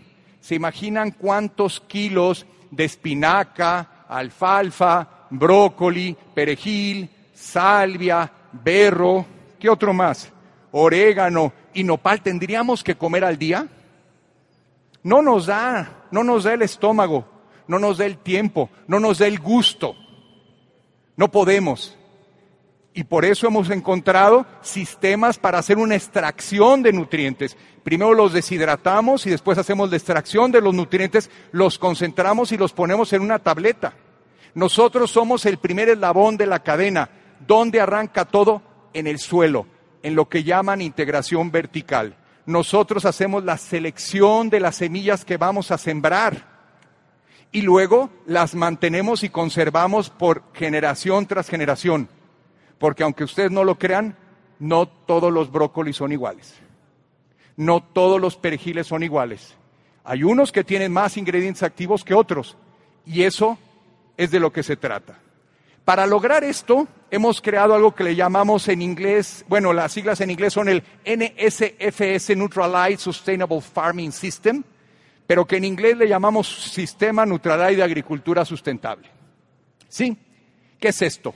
se 0.41 0.55
imaginan 0.55 1.11
cuántos 1.11 1.81
kilos 1.81 2.47
de 2.71 2.85
espinaca, 2.85 4.05
alfalfa, 4.09 5.27
brócoli, 5.31 6.17
perejil, 6.35 7.09
salvia, 7.35 8.31
berro, 8.53 9.27
¿qué 9.59 9.69
otro 9.69 9.93
más? 9.93 10.31
Orégano 10.73 11.53
y 11.75 11.83
nopal 11.83 12.23
tendríamos 12.23 12.85
que 12.85 12.97
comer 12.97 13.25
al 13.25 13.39
día. 13.39 13.67
No 15.03 15.23
nos 15.23 15.47
da, 15.47 16.07
no 16.11 16.23
nos 16.23 16.45
da 16.45 16.55
el 16.55 16.63
estómago, 16.63 17.27
no 17.69 17.79
nos 17.79 17.99
da 17.99 18.07
el 18.07 18.19
tiempo, 18.19 18.71
no 18.87 19.01
nos 19.01 19.19
da 19.19 19.27
el 19.27 19.39
gusto. 19.39 19.97
No 21.17 21.31
podemos. 21.31 21.97
Y 22.95 23.05
por 23.05 23.25
eso 23.27 23.47
hemos 23.47 23.69
encontrado 23.71 24.47
sistemas 24.63 25.39
para 25.39 25.59
hacer 25.59 25.77
una 25.77 25.97
extracción 25.97 26.83
de 26.83 26.93
nutrientes. 26.93 27.57
Primero 27.83 28.15
los 28.15 28.33
deshidratamos 28.33 29.27
y 29.27 29.31
después 29.31 29.59
hacemos 29.59 29.91
la 29.91 29.97
extracción 29.97 30.51
de 30.51 30.63
los 30.63 30.75
nutrientes, 30.75 31.31
los 31.53 31.79
concentramos 31.79 32.53
y 32.53 32.57
los 32.57 32.73
ponemos 32.73 33.13
en 33.13 33.21
una 33.21 33.39
tableta. 33.39 33.95
Nosotros 34.55 35.11
somos 35.11 35.45
el 35.45 35.59
primer 35.59 35.91
eslabón 35.91 36.39
de 36.39 36.47
la 36.47 36.63
cadena. 36.63 37.11
¿Dónde 37.47 37.83
arranca 37.83 38.25
todo? 38.25 38.63
En 38.95 39.07
el 39.07 39.19
suelo, 39.19 39.67
en 40.03 40.15
lo 40.15 40.31
que 40.31 40.43
llaman 40.43 40.81
integración 40.81 41.51
vertical. 41.51 42.17
Nosotros 42.47 43.05
hacemos 43.05 43.45
la 43.45 43.59
selección 43.59 44.49
de 44.49 44.61
las 44.61 44.77
semillas 44.77 45.27
que 45.27 45.37
vamos 45.37 45.71
a 45.71 45.77
sembrar 45.77 46.56
y 47.53 47.63
luego 47.63 48.11
las 48.27 48.55
mantenemos 48.55 49.23
y 49.25 49.29
conservamos 49.29 50.11
por 50.11 50.43
generación 50.53 51.27
tras 51.27 51.49
generación. 51.49 52.09
Porque 52.79 53.03
aunque 53.03 53.25
ustedes 53.25 53.51
no 53.51 53.65
lo 53.65 53.79
crean, 53.79 54.17
no 54.59 54.87
todos 54.87 55.33
los 55.33 55.51
brócolis 55.51 55.97
son 55.97 56.13
iguales. 56.13 56.55
No 57.57 57.83
todos 57.83 58.21
los 58.21 58.37
perejiles 58.37 58.87
son 58.87 59.03
iguales. 59.03 59.57
Hay 60.05 60.23
unos 60.23 60.53
que 60.53 60.65
tienen 60.65 60.93
más 60.93 61.17
ingredientes 61.17 61.63
activos 61.63 62.05
que 62.05 62.15
otros. 62.15 62.57
Y 63.07 63.23
eso 63.23 63.59
es 64.17 64.31
de 64.31 64.41
lo 64.41 64.53
que 64.53 64.63
se 64.63 64.77
trata. 64.77 65.21
Para 65.85 66.05
lograr 66.05 66.43
esto, 66.43 66.89
hemos 67.13 67.41
creado 67.41 67.73
algo 67.75 67.95
que 67.95 68.03
le 68.03 68.17
llamamos 68.17 68.67
en 68.67 68.83
inglés, 68.83 69.45
bueno, 69.49 69.73
las 69.73 69.93
siglas 69.93 70.21
en 70.21 70.31
inglés 70.31 70.53
son 70.53 70.69
el 70.69 70.83
NSFS 71.05 72.37
Neutralized 72.37 72.99
Sustainable 72.99 73.61
Farming 73.61 74.11
System, 74.11 74.65
pero 75.27 75.45
que 75.45 75.57
en 75.57 75.65
inglés 75.65 75.97
le 75.97 76.09
llamamos 76.09 76.71
Sistema 76.73 77.27
Neutralized 77.27 77.79
de 77.79 77.83
Agricultura 77.83 78.45
Sustentable. 78.45 79.09
¿Sí? 79.89 80.17
¿Qué 80.79 80.89
es 80.89 81.03
esto? 81.03 81.35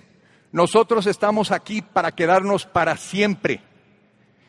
Nosotros 0.53 1.07
estamos 1.07 1.51
aquí 1.51 1.83
para 1.83 2.13
quedarnos 2.13 2.67
para 2.67 2.97
siempre. 2.97 3.63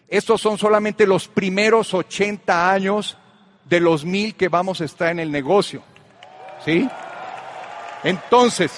Estos 0.08 0.42
son 0.42 0.58
solamente 0.58 1.08
los 1.08 1.28
primeros 1.28 1.94
80 1.94 2.72
años 2.72 3.18
de 3.66 3.80
los 3.80 4.04
mil 4.04 4.36
que 4.36 4.50
vamos 4.50 4.82
a 4.82 4.86
estar 4.86 5.10
en 5.10 5.20
el 5.20 5.32
negocio. 5.32 5.84
¿Sí? 6.66 6.88
Entonces, 8.04 8.72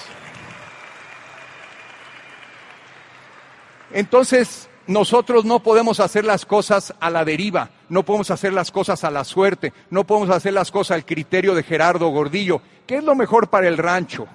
entonces 3.90 4.68
nosotros 4.86 5.44
no 5.44 5.60
podemos 5.60 6.00
hacer 6.00 6.24
las 6.24 6.44
cosas 6.44 6.94
a 7.00 7.10
la 7.10 7.24
deriva, 7.24 7.70
no 7.88 8.02
podemos 8.04 8.30
hacer 8.30 8.52
las 8.52 8.70
cosas 8.70 9.04
a 9.04 9.10
la 9.10 9.24
suerte, 9.24 9.72
no 9.90 10.04
podemos 10.04 10.30
hacer 10.30 10.52
las 10.52 10.70
cosas 10.70 10.96
al 10.96 11.04
criterio 11.04 11.54
de 11.54 11.62
Gerardo 11.62 12.08
Gordillo. 12.08 12.60
¿Qué 12.86 12.96
es 12.96 13.04
lo 13.04 13.14
mejor 13.14 13.48
para 13.48 13.68
el 13.68 13.78
rancho? 13.78 14.26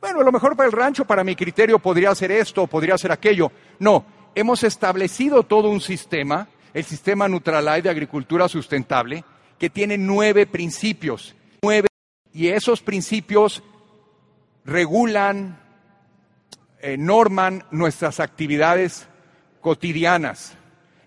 Bueno, 0.00 0.22
lo 0.22 0.32
mejor 0.32 0.56
para 0.56 0.66
el 0.66 0.72
rancho, 0.72 1.04
para 1.04 1.24
mi 1.24 1.36
criterio, 1.36 1.78
podría 1.78 2.14
ser 2.14 2.32
esto, 2.32 2.66
podría 2.66 2.96
ser 2.96 3.12
aquello. 3.12 3.52
No, 3.78 4.04
hemos 4.34 4.64
establecido 4.64 5.42
todo 5.42 5.68
un 5.68 5.80
sistema, 5.80 6.48
el 6.72 6.84
sistema 6.84 7.28
Neutralite 7.28 7.82
de 7.82 7.90
agricultura 7.90 8.48
sustentable, 8.48 9.24
que 9.58 9.70
tiene 9.70 9.98
nueve 9.98 10.46
principios. 10.46 11.34
Nueve, 11.62 11.88
y 12.32 12.48
esos 12.48 12.80
principios 12.80 13.62
regulan, 14.64 15.60
eh, 16.80 16.96
norman 16.96 17.64
nuestras 17.70 18.20
actividades 18.20 19.06
cotidianas 19.60 20.56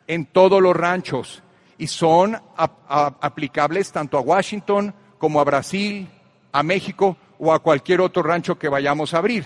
en 0.08 0.26
todos 0.26 0.62
los 0.62 0.76
ranchos 0.76 1.43
y 1.78 1.88
son 1.88 2.38
aplicables 2.58 3.92
tanto 3.92 4.18
a 4.18 4.22
Washington 4.22 4.94
como 5.18 5.40
a 5.40 5.44
Brasil, 5.44 6.08
a 6.52 6.64
México 6.64 7.18
o 7.40 7.54
a 7.54 7.60
cualquier 7.60 8.02
otro 8.02 8.24
rancho 8.24 8.58
que 8.58 8.70
vayamos 8.70 9.14
a 9.14 9.18
abrir. 9.18 9.46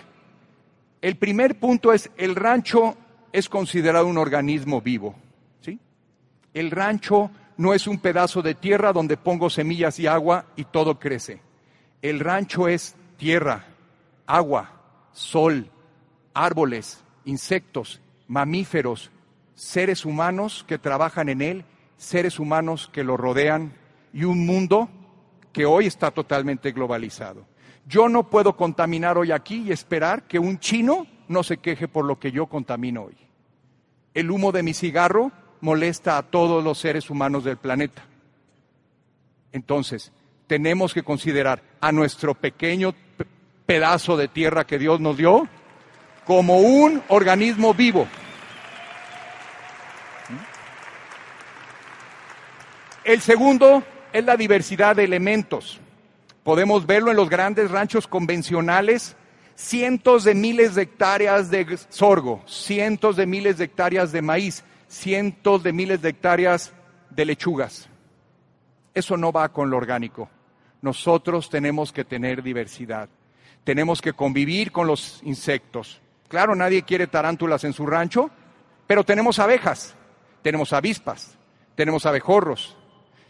El 1.02 1.18
primer 1.18 1.60
punto 1.60 1.94
es, 1.94 2.10
el 2.18 2.36
rancho 2.36 2.98
es 3.32 3.50
considerado 3.50 4.08
un 4.08 4.18
organismo 4.18 4.82
vivo. 4.82 5.16
¿sí? 5.62 5.80
El 6.54 6.72
rancho 6.72 7.32
no 7.58 7.74
es 7.74 7.88
un 7.88 8.00
pedazo 8.00 8.42
de 8.42 8.56
tierra 8.56 8.94
donde 8.94 9.18
pongo 9.18 9.50
semillas 9.50 10.00
y 10.00 10.08
agua 10.08 10.46
y 10.56 10.66
todo 10.66 11.00
crece. 11.00 11.42
El 12.02 12.20
rancho 12.20 12.68
es 12.68 12.96
tierra, 13.18 13.66
agua, 14.26 14.72
sol, 15.12 15.70
árboles, 16.34 17.04
insectos, 17.26 18.00
mamíferos, 18.28 19.12
seres 19.56 20.06
humanos 20.06 20.64
que 20.68 20.78
trabajan 20.78 21.30
en 21.30 21.42
él, 21.42 21.66
seres 21.98 22.40
humanos 22.40 22.90
que 22.92 23.04
lo 23.04 23.18
rodean 23.18 23.74
y 24.14 24.24
un 24.24 24.46
mundo 24.46 24.90
que 25.52 25.66
hoy 25.66 25.88
está 25.88 26.12
totalmente 26.12 26.72
globalizado. 26.72 27.46
Yo 27.88 28.10
no 28.10 28.30
puedo 28.30 28.56
contaminar 28.56 29.18
hoy 29.18 29.32
aquí 29.32 29.64
y 29.68 29.72
esperar 29.72 30.24
que 30.24 30.40
un 30.40 30.60
chino 30.60 31.08
no 31.28 31.44
se 31.44 31.58
queje 31.58 31.88
por 31.88 32.06
lo 32.06 32.20
que 32.20 32.32
yo 32.32 32.48
contamino 32.48 33.04
hoy. 33.04 33.18
El 34.14 34.32
humo 34.32 34.52
de 34.52 34.64
mi 34.64 34.74
cigarro 34.74 35.32
molesta 35.62 36.18
a 36.18 36.24
todos 36.24 36.64
los 36.64 36.78
seres 36.78 37.10
humanos 37.10 37.44
del 37.44 37.58
planeta. 37.58 38.06
Entonces, 39.52 40.12
tenemos 40.48 40.94
que 40.94 41.04
considerar 41.04 41.62
a 41.82 41.92
nuestro 41.92 42.34
pequeño 42.36 42.94
pedazo 43.66 44.18
de 44.18 44.28
tierra 44.28 44.66
que 44.66 44.80
Dios 44.80 45.00
nos 45.00 45.18
dio 45.18 45.48
como 46.26 46.60
un 46.60 47.02
organismo 47.10 47.74
vivo. 47.74 48.08
El 53.08 53.22
segundo 53.22 53.86
es 54.12 54.26
la 54.26 54.36
diversidad 54.36 54.98
de 54.98 55.06
elementos. 55.06 55.80
Podemos 56.44 56.86
verlo 56.86 57.10
en 57.10 57.16
los 57.16 57.30
grandes 57.30 57.72
ranchos 57.72 58.06
convencionales, 58.06 59.16
cientos 59.56 60.26
de 60.26 60.36
miles 60.36 60.76
de 60.76 60.82
hectáreas 60.82 61.50
de 61.50 61.78
sorgo, 61.88 62.44
cientos 62.46 63.16
de 63.16 63.26
miles 63.26 63.60
de 63.60 63.64
hectáreas 63.64 64.12
de 64.12 64.22
maíz, 64.22 64.66
cientos 64.90 65.64
de 65.64 65.72
miles 65.72 66.02
de 66.02 66.10
hectáreas 66.10 66.74
de 67.10 67.24
lechugas. 67.24 67.88
Eso 68.94 69.16
no 69.16 69.32
va 69.32 69.48
con 69.54 69.70
lo 69.70 69.78
orgánico. 69.78 70.30
Nosotros 70.82 71.50
tenemos 71.50 71.94
que 71.94 72.04
tener 72.04 72.44
diversidad. 72.44 73.08
Tenemos 73.64 74.02
que 74.02 74.12
convivir 74.12 74.74
con 74.74 74.86
los 74.86 75.22
insectos. 75.24 76.02
Claro, 76.28 76.56
nadie 76.56 76.84
quiere 76.84 77.08
tarántulas 77.08 77.64
en 77.64 77.72
su 77.72 77.86
rancho, 77.86 78.30
pero 78.86 79.06
tenemos 79.06 79.40
abejas, 79.40 79.96
tenemos 80.42 80.74
avispas, 80.74 81.38
tenemos 81.74 82.06
abejorros, 82.06 82.76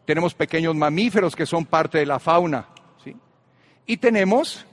tenemos 0.07 0.33
pequeños 0.33 0.73
mamíferos 0.73 1.35
que 1.35 1.45
son 1.45 1.65
parte 1.65 1.97
de 1.97 2.05
la 2.05 2.17
fauna. 2.17 2.69
Y 3.85 3.97
tenemos, 3.97 4.65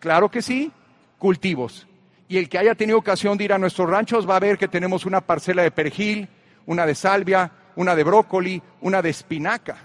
claro 0.00 0.28
que 0.28 0.42
sí, 0.42 0.72
cultivos. 1.18 1.86
Y 2.26 2.36
el 2.36 2.48
que 2.48 2.58
haya 2.58 2.74
tenido 2.74 2.98
ocasión 2.98 3.38
de 3.38 3.44
ir 3.44 3.52
a 3.52 3.58
nuestros 3.58 3.88
ranchos 3.88 4.28
va 4.28 4.36
a 4.36 4.40
ver 4.40 4.58
que 4.58 4.66
tenemos 4.66 5.06
una 5.06 5.20
parcela 5.20 5.62
de 5.62 5.70
perejil, 5.70 6.28
una 6.66 6.84
de 6.84 6.96
salvia, 6.96 7.52
una 7.76 7.94
de 7.94 8.02
brócoli, 8.02 8.60
una 8.80 9.00
de 9.00 9.10
espinaca. 9.10 9.76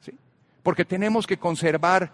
¿sí? 0.00 0.12
Porque 0.64 0.84
tenemos 0.84 1.24
que 1.24 1.36
conservar 1.36 2.12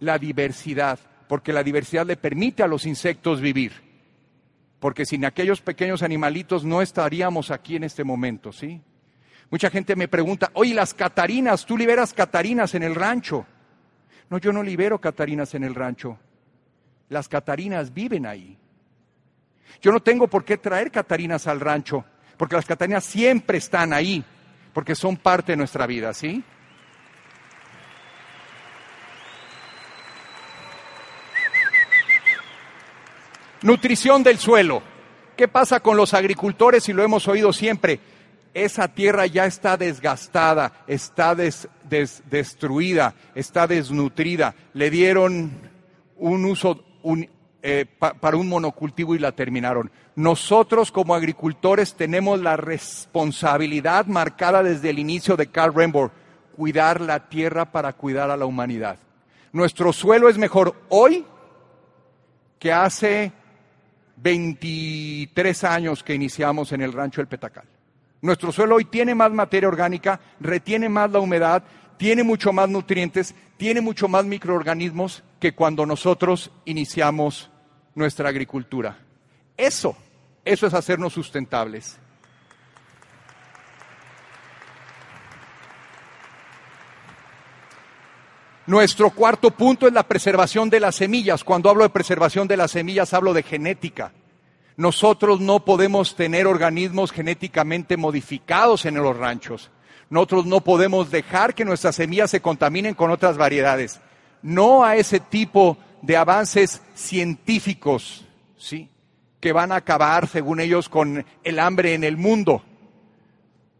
la 0.00 0.18
diversidad. 0.18 0.98
porque 1.28 1.52
la 1.52 1.62
diversidad 1.62 2.06
le 2.06 2.16
permite 2.16 2.62
a 2.62 2.66
los 2.66 2.84
insectos 2.84 3.40
vivir. 3.40 3.72
Porque 4.80 5.06
sin 5.06 5.24
aquellos 5.24 5.62
pequeños 5.62 6.02
animalitos 6.02 6.64
no 6.64 6.82
estaríamos 6.82 7.50
aquí 7.50 7.76
en 7.76 7.84
este 7.84 8.04
momento, 8.04 8.52
¿sí? 8.52 8.80
Mucha 9.50 9.70
gente 9.70 9.96
me 9.96 10.08
pregunta, 10.08 10.50
oye, 10.54 10.74
las 10.74 10.92
catarinas, 10.92 11.64
tú 11.64 11.76
liberas 11.76 12.12
catarinas 12.12 12.74
en 12.74 12.82
el 12.82 12.94
rancho. 12.94 13.46
No, 14.28 14.38
yo 14.38 14.52
no 14.52 14.62
libero 14.62 15.00
catarinas 15.00 15.54
en 15.54 15.64
el 15.64 15.74
rancho. 15.74 16.18
Las 17.08 17.28
catarinas 17.28 17.94
viven 17.94 18.26
ahí. 18.26 18.58
Yo 19.80 19.90
no 19.90 20.00
tengo 20.00 20.28
por 20.28 20.44
qué 20.44 20.58
traer 20.58 20.90
catarinas 20.90 21.46
al 21.46 21.60
rancho, 21.60 22.04
porque 22.36 22.56
las 22.56 22.66
catarinas 22.66 23.04
siempre 23.04 23.58
están 23.58 23.92
ahí, 23.92 24.22
porque 24.74 24.94
son 24.94 25.16
parte 25.16 25.52
de 25.52 25.56
nuestra 25.56 25.86
vida, 25.86 26.12
¿sí? 26.12 26.42
Nutrición 33.62 34.22
del 34.22 34.38
suelo. 34.38 34.82
¿Qué 35.36 35.48
pasa 35.48 35.80
con 35.80 35.96
los 35.96 36.14
agricultores? 36.14 36.88
Y 36.88 36.92
lo 36.92 37.02
hemos 37.02 37.26
oído 37.28 37.52
siempre. 37.52 38.00
Esa 38.54 38.88
tierra 38.88 39.26
ya 39.26 39.46
está 39.46 39.76
desgastada, 39.76 40.84
está 40.86 41.34
destruida, 41.34 43.14
está 43.34 43.66
desnutrida. 43.66 44.54
Le 44.74 44.90
dieron 44.90 45.50
un 46.16 46.44
uso 46.44 46.84
eh, 47.62 47.86
para 47.98 48.36
un 48.36 48.48
monocultivo 48.48 49.14
y 49.14 49.18
la 49.18 49.32
terminaron. 49.32 49.90
Nosotros 50.16 50.90
como 50.90 51.14
agricultores 51.14 51.94
tenemos 51.94 52.40
la 52.40 52.56
responsabilidad 52.56 54.06
marcada 54.06 54.62
desde 54.62 54.90
el 54.90 54.98
inicio 54.98 55.36
de 55.36 55.48
Carl 55.48 55.74
Rainbow, 55.74 56.10
cuidar 56.56 57.00
la 57.00 57.28
tierra 57.28 57.70
para 57.70 57.92
cuidar 57.92 58.30
a 58.30 58.36
la 58.36 58.46
humanidad. 58.46 58.98
Nuestro 59.52 59.92
suelo 59.92 60.28
es 60.28 60.38
mejor 60.38 60.74
hoy 60.88 61.24
que 62.58 62.72
hace 62.72 63.32
23 64.16 65.64
años 65.64 66.02
que 66.02 66.14
iniciamos 66.14 66.72
en 66.72 66.80
el 66.80 66.92
rancho 66.92 67.20
El 67.20 67.28
Petacal. 67.28 67.64
Nuestro 68.20 68.50
suelo 68.50 68.76
hoy 68.76 68.84
tiene 68.84 69.14
más 69.14 69.30
materia 69.32 69.68
orgánica, 69.68 70.20
retiene 70.40 70.88
más 70.88 71.10
la 71.10 71.20
humedad, 71.20 71.62
tiene 71.96 72.22
mucho 72.22 72.52
más 72.52 72.68
nutrientes, 72.68 73.34
tiene 73.56 73.80
mucho 73.80 74.08
más 74.08 74.24
microorganismos 74.24 75.22
que 75.38 75.54
cuando 75.54 75.86
nosotros 75.86 76.50
iniciamos 76.64 77.50
nuestra 77.94 78.28
agricultura. 78.28 78.98
Eso, 79.56 79.96
eso 80.44 80.66
es 80.66 80.74
hacernos 80.74 81.12
sustentables. 81.12 81.98
Nuestro 88.66 89.08
cuarto 89.10 89.50
punto 89.50 89.86
es 89.86 89.94
la 89.94 90.02
preservación 90.02 90.68
de 90.68 90.78
las 90.78 90.96
semillas. 90.96 91.42
Cuando 91.42 91.70
hablo 91.70 91.84
de 91.84 91.88
preservación 91.88 92.46
de 92.46 92.58
las 92.58 92.72
semillas 92.72 93.14
hablo 93.14 93.32
de 93.32 93.42
genética. 93.42 94.12
Nosotros 94.78 95.40
no 95.40 95.64
podemos 95.64 96.14
tener 96.14 96.46
organismos 96.46 97.10
genéticamente 97.10 97.96
modificados 97.96 98.86
en 98.86 98.94
los 98.94 99.16
ranchos. 99.16 99.72
Nosotros 100.08 100.46
no 100.46 100.60
podemos 100.60 101.10
dejar 101.10 101.56
que 101.56 101.64
nuestras 101.64 101.96
semillas 101.96 102.30
se 102.30 102.40
contaminen 102.40 102.94
con 102.94 103.10
otras 103.10 103.36
variedades. 103.36 104.00
No 104.40 104.84
a 104.84 104.94
ese 104.94 105.18
tipo 105.18 105.76
de 106.00 106.16
avances 106.16 106.80
científicos, 106.94 108.24
¿sí? 108.56 108.88
Que 109.40 109.50
van 109.50 109.72
a 109.72 109.76
acabar, 109.76 110.28
según 110.28 110.60
ellos, 110.60 110.88
con 110.88 111.26
el 111.42 111.58
hambre 111.58 111.94
en 111.94 112.04
el 112.04 112.16
mundo. 112.16 112.62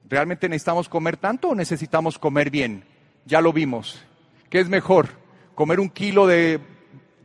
¿Realmente 0.08 0.48
necesitamos 0.48 0.88
comer 0.88 1.16
tanto 1.16 1.50
o 1.50 1.54
necesitamos 1.54 2.18
comer 2.18 2.50
bien? 2.50 2.82
Ya 3.24 3.40
lo 3.40 3.52
vimos. 3.52 4.02
¿Qué 4.50 4.58
es 4.58 4.68
mejor? 4.68 5.10
¿Comer 5.54 5.78
un 5.78 5.90
kilo 5.90 6.26
de 6.26 6.58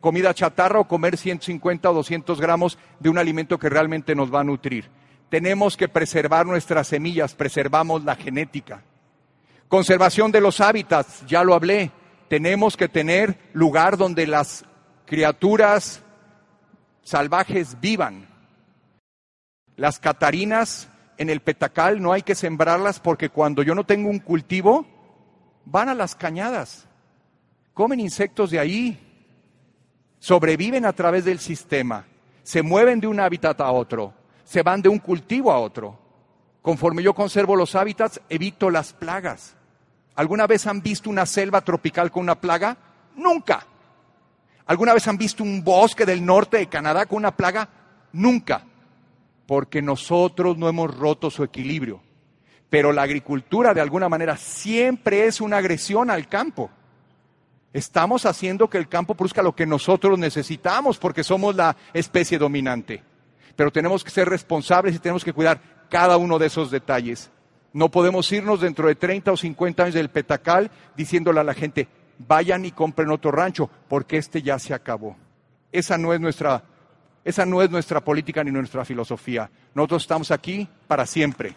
comida 0.04 0.34
chatarra 0.34 0.82
o 0.84 0.88
comer 0.88 1.16
150 1.16 1.90
o 1.90 1.94
200 1.94 2.42
gramos 2.42 2.78
de 3.00 3.08
un 3.08 3.18
alimento 3.18 3.58
que 3.58 3.70
realmente 3.70 4.16
nos 4.16 4.28
va 4.34 4.42
a 4.42 4.44
nutrir? 4.44 4.90
Tenemos 5.30 5.78
que 5.78 5.88
preservar 5.88 6.46
nuestras 6.46 6.90
semillas, 6.90 7.36
preservamos 7.36 8.04
la 8.04 8.16
genética. 8.16 8.84
Conservación 9.70 10.30
de 10.34 10.42
los 10.42 10.60
hábitats, 10.60 11.26
ya 11.26 11.46
lo 11.46 11.54
hablé. 11.54 11.92
Tenemos 12.28 12.76
que 12.76 12.90
tener 12.90 13.38
lugar 13.54 13.96
donde 13.96 14.28
las 14.28 14.66
criaturas 15.06 16.04
salvajes 17.04 17.80
vivan. 17.80 18.28
Las 19.78 20.00
catarinas 20.00 20.90
en 21.18 21.30
el 21.30 21.40
petacal 21.40 22.02
no 22.02 22.12
hay 22.12 22.24
que 22.24 22.36
sembrarlas 22.36 23.00
porque 23.00 23.30
cuando 23.30 23.64
yo 23.64 23.74
no 23.74 23.86
tengo 23.86 24.10
un 24.10 24.20
cultivo, 24.20 24.86
van 25.64 25.88
a 25.88 25.96
las 25.96 26.14
cañadas 26.14 26.90
comen 27.74 28.00
insectos 28.00 28.52
de 28.52 28.60
ahí, 28.60 29.00
sobreviven 30.24 30.86
a 30.86 30.94
través 30.94 31.26
del 31.26 31.38
sistema, 31.38 32.06
se 32.44 32.62
mueven 32.62 33.02
de 33.02 33.08
un 33.08 33.20
hábitat 33.20 33.60
a 33.60 33.70
otro, 33.72 34.14
se 34.46 34.64
van 34.64 34.82
de 34.82 34.88
un 34.88 34.98
cultivo 34.98 35.52
a 35.52 35.60
otro. 35.60 36.00
Conforme 36.62 37.04
yo 37.04 37.14
conservo 37.14 37.58
los 37.58 37.76
hábitats, 37.76 38.22
evito 38.30 38.70
las 38.70 38.94
plagas. 38.94 39.58
¿Alguna 40.16 40.48
vez 40.48 40.66
han 40.66 40.82
visto 40.82 41.10
una 41.10 41.26
selva 41.26 41.60
tropical 41.60 42.10
con 42.10 42.24
una 42.24 42.40
plaga? 42.40 42.78
Nunca. 43.18 43.68
¿Alguna 44.66 44.94
vez 44.94 45.06
han 45.10 45.18
visto 45.18 45.44
un 45.44 45.62
bosque 45.62 46.06
del 46.06 46.26
norte 46.26 46.56
de 46.56 46.68
Canadá 46.68 47.06
con 47.06 47.18
una 47.18 47.36
plaga? 47.36 47.68
Nunca. 48.14 48.64
Porque 49.46 49.82
nosotros 49.82 50.58
no 50.58 50.70
hemos 50.70 50.98
roto 50.98 51.30
su 51.30 51.44
equilibrio. 51.44 52.02
Pero 52.70 52.94
la 52.94 53.02
agricultura 53.02 53.74
de 53.74 53.82
alguna 53.82 54.08
manera 54.08 54.38
siempre 54.38 55.26
es 55.26 55.42
una 55.42 55.58
agresión 55.58 56.10
al 56.10 56.30
campo. 56.30 56.72
Estamos 57.74 58.28
haciendo 58.28 58.70
que 58.70 58.78
el 58.78 58.88
campo 58.88 59.16
produzca 59.16 59.42
lo 59.42 59.56
que 59.56 59.66
nosotros 59.66 60.20
necesitamos 60.20 61.00
porque 61.00 61.24
somos 61.24 61.56
la 61.56 61.76
especie 61.92 62.38
dominante. 62.38 63.04
Pero 63.56 63.72
tenemos 63.72 64.04
que 64.04 64.12
ser 64.12 64.30
responsables 64.30 64.96
y 64.96 65.00
tenemos 65.00 65.24
que 65.24 65.34
cuidar 65.34 65.60
cada 65.90 66.18
uno 66.18 66.38
de 66.38 66.46
esos 66.48 66.70
detalles. 66.70 67.32
No 67.74 67.90
podemos 67.90 68.32
irnos 68.32 68.62
dentro 68.62 68.88
de 68.88 68.96
30 68.96 69.32
o 69.32 69.38
50 69.38 69.84
años 69.84 69.96
del 69.96 70.10
petacal 70.10 70.70
diciéndole 70.96 71.40
a 71.40 71.44
la 71.44 71.56
gente, 71.56 71.88
vayan 72.20 72.66
y 72.66 72.72
compren 72.72 73.10
otro 73.10 73.32
rancho, 73.32 73.70
porque 73.90 74.18
este 74.18 74.44
ya 74.44 74.60
se 74.60 74.76
acabó. 74.76 75.18
Esa 75.72 75.98
no 75.98 76.14
es 76.14 76.22
nuestra, 76.22 76.64
esa 77.26 77.46
no 77.48 77.64
es 77.64 77.72
nuestra 77.72 78.02
política 78.02 78.44
ni 78.44 78.52
nuestra 78.52 78.86
filosofía. 78.86 79.50
Nosotros 79.74 80.04
estamos 80.04 80.30
aquí 80.30 80.68
para 80.88 81.08
siempre. 81.08 81.56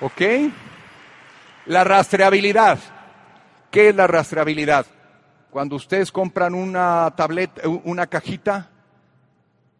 ¿Ok? 0.00 0.22
La 1.66 1.82
rastreabilidad. 1.82 2.78
¿Qué 3.72 3.88
es 3.88 3.96
la 3.96 4.06
rastreabilidad? 4.06 4.86
Cuando 5.50 5.74
ustedes 5.74 6.12
compran 6.12 6.54
una 6.54 7.12
tableta, 7.16 7.62
una 7.68 8.06
cajita, 8.06 8.70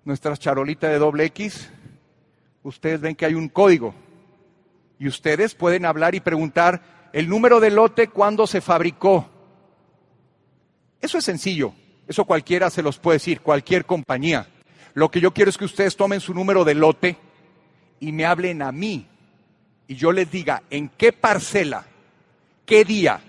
nuestra 0.04 0.36
charolita 0.36 0.88
de 0.88 0.98
doble 0.98 1.26
X, 1.26 1.70
ustedes 2.64 3.00
ven 3.00 3.14
que 3.14 3.26
hay 3.26 3.34
un 3.34 3.48
código. 3.48 3.94
Y 4.98 5.06
ustedes 5.06 5.54
pueden 5.54 5.84
hablar 5.84 6.16
y 6.16 6.20
preguntar 6.20 7.10
el 7.12 7.28
número 7.28 7.60
de 7.60 7.70
lote, 7.70 8.08
cuándo 8.08 8.48
se 8.48 8.60
fabricó. 8.60 9.28
Eso 11.00 11.18
es 11.18 11.24
sencillo. 11.24 11.72
Eso 12.08 12.24
cualquiera 12.24 12.68
se 12.68 12.82
los 12.82 12.98
puede 12.98 13.16
decir, 13.16 13.42
cualquier 13.42 13.84
compañía. 13.84 14.48
Lo 14.94 15.08
que 15.10 15.20
yo 15.20 15.32
quiero 15.32 15.50
es 15.50 15.58
que 15.58 15.66
ustedes 15.66 15.96
tomen 15.96 16.20
su 16.20 16.34
número 16.34 16.64
de 16.64 16.74
lote 16.74 17.16
y 18.00 18.10
me 18.10 18.26
hablen 18.26 18.62
a 18.62 18.72
mí 18.72 19.08
y 19.88 19.94
yo 19.94 20.12
les 20.12 20.30
diga 20.30 20.62
en 20.70 20.88
qué 20.88 21.12
parcela, 21.12 21.84
qué 22.64 22.84
día 22.84 23.20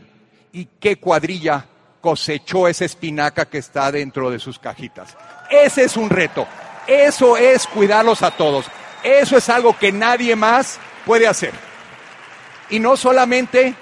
y 0.52 0.66
qué 0.80 0.98
cuadrilla 0.98 1.66
cosechó 2.02 2.68
esa 2.68 2.86
espinaca 2.86 3.46
que 3.46 3.58
está 3.58 3.92
dentro 3.92 4.30
de 4.30 4.40
sus 4.40 4.60
cajitas. 4.60 5.16
Ese 5.50 5.84
es 5.84 5.98
un 5.98 6.10
reto. 6.10 6.48
Eso 6.88 7.38
es 7.38 7.68
cuidarlos 7.68 8.24
a 8.24 8.32
todos. 8.32 8.66
Eso 9.04 9.38
es 9.38 9.50
algo 9.50 9.78
que 9.78 9.92
nadie 9.92 10.36
más 10.36 10.80
puede 11.06 11.28
hacer. 11.28 11.54
Y 12.70 12.80
no 12.80 12.98
solamente, 12.98 13.76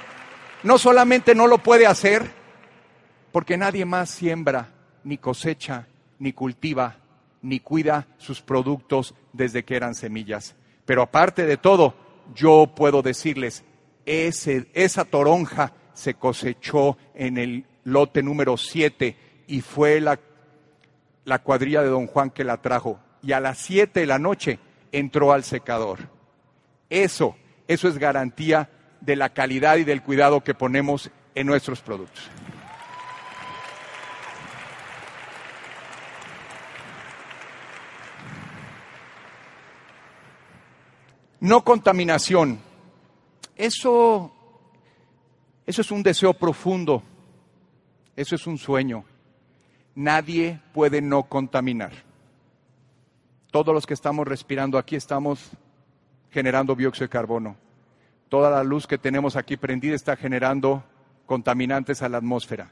no 0.63 0.77
solamente 0.77 1.35
no 1.35 1.47
lo 1.47 1.59
puede 1.59 1.88
hacer, 1.88 2.29
porque 3.31 3.57
nadie 3.57 3.85
más 3.85 4.09
siembra, 4.09 4.69
ni 5.03 5.17
cosecha, 5.17 5.88
ni 6.19 6.33
cultiva, 6.33 6.97
ni 7.41 7.59
cuida 7.59 8.07
sus 8.17 8.41
productos 8.41 9.13
desde 9.33 9.63
que 9.63 9.75
eran 9.75 9.93
semillas. 9.93 10.55
Pero 10.85 11.01
aparte 11.01 11.45
de 11.45 11.57
todo, 11.57 11.95
yo 12.33 12.71
puedo 12.75 13.01
decirles, 13.01 13.63
ese, 14.05 14.67
esa 14.73 15.05
toronja 15.05 15.73
se 15.93 16.15
cosechó 16.15 16.97
en 17.13 17.38
el 17.38 17.65
lote 17.83 18.23
número 18.23 18.57
7 18.57 19.15
y 19.47 19.61
fue 19.61 19.99
la, 20.01 20.19
la 21.23 21.39
cuadrilla 21.39 21.81
de 21.81 21.89
don 21.89 22.07
Juan 22.07 22.29
que 22.29 22.43
la 22.43 22.61
trajo. 22.61 22.99
Y 23.21 23.31
a 23.31 23.39
las 23.39 23.57
7 23.59 23.99
de 23.99 24.05
la 24.05 24.19
noche 24.19 24.59
entró 24.91 25.31
al 25.31 25.43
secador. 25.43 25.99
Eso, 26.89 27.35
eso 27.67 27.88
es 27.88 27.97
garantía 27.97 28.69
de 29.01 29.15
la 29.15 29.29
calidad 29.29 29.77
y 29.77 29.83
del 29.83 30.01
cuidado 30.01 30.41
que 30.41 30.53
ponemos 30.53 31.11
en 31.33 31.47
nuestros 31.47 31.81
productos. 31.81 32.29
No 41.45 41.63
contaminación. 41.63 42.58
Eso 43.55 44.31
Eso 45.67 45.81
es 45.81 45.91
un 45.91 46.01
deseo 46.01 46.34
profundo, 46.34 47.03
eso 48.15 48.36
es 48.36 48.47
un 48.47 48.58
sueño. 48.58 49.03
Nadie 49.93 50.60
puede 50.73 51.01
no 51.01 51.23
contaminar. 51.23 51.91
Todos 53.51 53.73
los 53.73 53.86
que 53.86 53.93
estamos 53.93 54.27
respirando 54.27 54.77
aquí 54.77 54.95
estamos 54.95 55.51
generando 56.31 56.75
dióxido 56.75 57.05
de 57.05 57.10
carbono. 57.10 57.55
Toda 58.29 58.49
la 58.49 58.63
luz 58.63 58.88
que 58.88 58.97
tenemos 58.97 59.36
aquí 59.36 59.55
prendida 59.55 59.95
está 59.95 60.15
generando 60.15 60.84
contaminantes 61.25 62.01
a 62.01 62.10
la 62.10 62.17
atmósfera. 62.17 62.71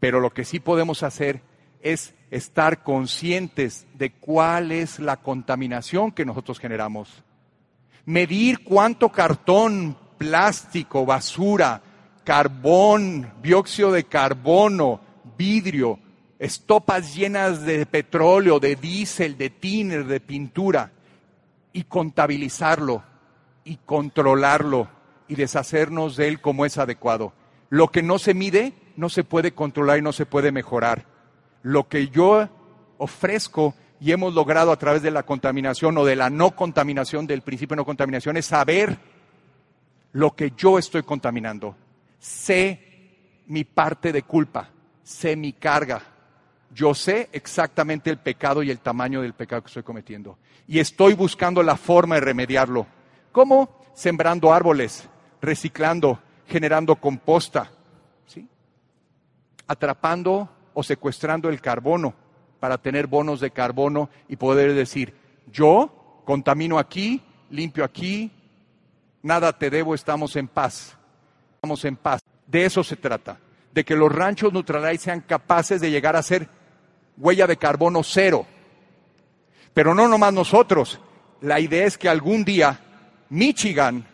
Pero 0.00 0.20
lo 0.20 0.30
que 0.30 0.44
sí 0.44 0.60
podemos 0.60 1.02
hacer 1.02 1.42
es 1.80 2.14
estar 2.30 2.82
conscientes 2.82 3.86
de 3.94 4.12
cuál 4.12 4.72
es 4.72 4.98
la 4.98 5.18
contaminación 5.18 6.12
que 6.12 6.24
nosotros 6.24 6.58
generamos. 6.58 7.23
Medir 8.06 8.62
cuánto 8.64 9.10
cartón, 9.10 9.96
plástico, 10.18 11.06
basura, 11.06 11.80
carbón, 12.24 13.32
dióxido 13.42 13.92
de 13.92 14.04
carbono, 14.04 15.00
vidrio, 15.38 15.98
estopas 16.38 17.14
llenas 17.14 17.62
de 17.64 17.86
petróleo, 17.86 18.60
de 18.60 18.76
diésel, 18.76 19.38
de 19.38 19.50
tiner, 19.50 20.04
de 20.06 20.20
pintura, 20.20 20.92
y 21.74 21.84
contabilizarlo 21.84 23.02
y 23.64 23.78
controlarlo 23.84 24.88
y 25.28 25.34
deshacernos 25.34 26.16
de 26.16 26.28
él 26.28 26.40
como 26.40 26.64
es 26.64 26.78
adecuado. 26.78 27.32
Lo 27.68 27.88
que 27.88 28.02
no 28.02 28.18
se 28.18 28.32
mide 28.32 28.72
no 28.96 29.08
se 29.08 29.24
puede 29.24 29.52
controlar 29.52 29.98
y 29.98 30.02
no 30.02 30.12
se 30.12 30.24
puede 30.24 30.52
mejorar. 30.52 31.06
Lo 31.62 31.88
que 31.88 32.08
yo 32.08 32.48
ofrezco 32.96 33.74
y 34.04 34.12
hemos 34.12 34.34
logrado 34.34 34.70
a 34.70 34.76
través 34.76 35.00
de 35.00 35.10
la 35.10 35.22
contaminación 35.22 35.96
o 35.96 36.04
de 36.04 36.14
la 36.14 36.28
no 36.28 36.50
contaminación, 36.50 37.26
del 37.26 37.40
principio 37.40 37.74
de 37.74 37.78
no 37.78 37.86
contaminación, 37.86 38.36
es 38.36 38.44
saber 38.44 38.98
lo 40.12 40.32
que 40.32 40.52
yo 40.54 40.78
estoy 40.78 41.04
contaminando. 41.04 41.74
Sé 42.18 43.42
mi 43.46 43.64
parte 43.64 44.12
de 44.12 44.20
culpa, 44.20 44.68
sé 45.02 45.36
mi 45.36 45.54
carga. 45.54 46.02
Yo 46.70 46.94
sé 46.94 47.30
exactamente 47.32 48.10
el 48.10 48.18
pecado 48.18 48.62
y 48.62 48.70
el 48.70 48.80
tamaño 48.80 49.22
del 49.22 49.32
pecado 49.32 49.62
que 49.62 49.68
estoy 49.68 49.84
cometiendo. 49.84 50.36
Y 50.68 50.80
estoy 50.80 51.14
buscando 51.14 51.62
la 51.62 51.78
forma 51.78 52.16
de 52.16 52.20
remediarlo. 52.20 52.86
¿Cómo? 53.32 53.86
Sembrando 53.94 54.52
árboles, 54.52 55.08
reciclando, 55.40 56.20
generando 56.46 56.96
composta, 56.96 57.70
atrapando 59.66 60.50
o 60.74 60.82
secuestrando 60.82 61.48
el 61.48 61.62
carbono 61.62 62.23
para 62.64 62.78
tener 62.78 63.08
bonos 63.08 63.40
de 63.40 63.50
carbono 63.50 64.08
y 64.26 64.36
poder 64.36 64.72
decir, 64.72 65.12
yo 65.52 66.22
contamino 66.24 66.78
aquí, 66.78 67.20
limpio 67.50 67.84
aquí, 67.84 68.30
nada 69.20 69.52
te 69.52 69.68
debo, 69.68 69.94
estamos 69.94 70.34
en 70.36 70.48
paz. 70.48 70.96
Estamos 71.56 71.84
en 71.84 71.94
paz. 71.94 72.22
De 72.46 72.64
eso 72.64 72.82
se 72.82 72.96
trata, 72.96 73.38
de 73.70 73.84
que 73.84 73.94
los 73.94 74.10
ranchos 74.10 74.50
Nutralite 74.50 75.04
sean 75.04 75.20
capaces 75.20 75.78
de 75.82 75.90
llegar 75.90 76.16
a 76.16 76.22
ser 76.22 76.48
huella 77.18 77.46
de 77.46 77.58
carbono 77.58 78.02
cero. 78.02 78.46
Pero 79.74 79.94
no 79.94 80.08
nomás 80.08 80.32
nosotros. 80.32 80.98
La 81.42 81.60
idea 81.60 81.84
es 81.84 81.98
que 81.98 82.08
algún 82.08 82.46
día 82.46 82.80
Michigan 83.28 84.06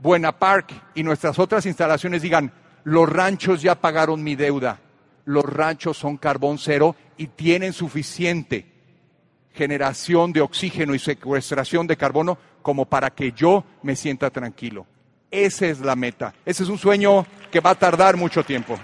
Buena 0.00 0.36
Park 0.36 0.72
y 0.96 1.04
nuestras 1.04 1.38
otras 1.38 1.66
instalaciones 1.66 2.20
digan, 2.20 2.52
los 2.82 3.08
ranchos 3.08 3.62
ya 3.62 3.76
pagaron 3.76 4.24
mi 4.24 4.34
deuda, 4.34 4.80
los 5.24 5.44
ranchos 5.44 5.96
son 5.96 6.16
carbón 6.16 6.58
cero 6.58 6.96
y 7.22 7.28
tienen 7.28 7.72
suficiente 7.72 8.66
generación 9.54 10.32
de 10.32 10.40
oxígeno 10.40 10.92
y 10.92 10.98
secuestración 10.98 11.86
de 11.86 11.96
carbono 11.96 12.36
como 12.62 12.84
para 12.84 13.10
que 13.10 13.30
yo 13.30 13.64
me 13.84 13.94
sienta 13.94 14.28
tranquilo. 14.30 14.86
Esa 15.30 15.66
es 15.66 15.78
la 15.78 15.94
meta. 15.94 16.34
Ese 16.44 16.64
es 16.64 16.68
un 16.68 16.78
sueño 16.78 17.24
que 17.52 17.60
va 17.60 17.70
a 17.70 17.74
tardar 17.76 18.16
mucho 18.16 18.42
tiempo. 18.42 18.76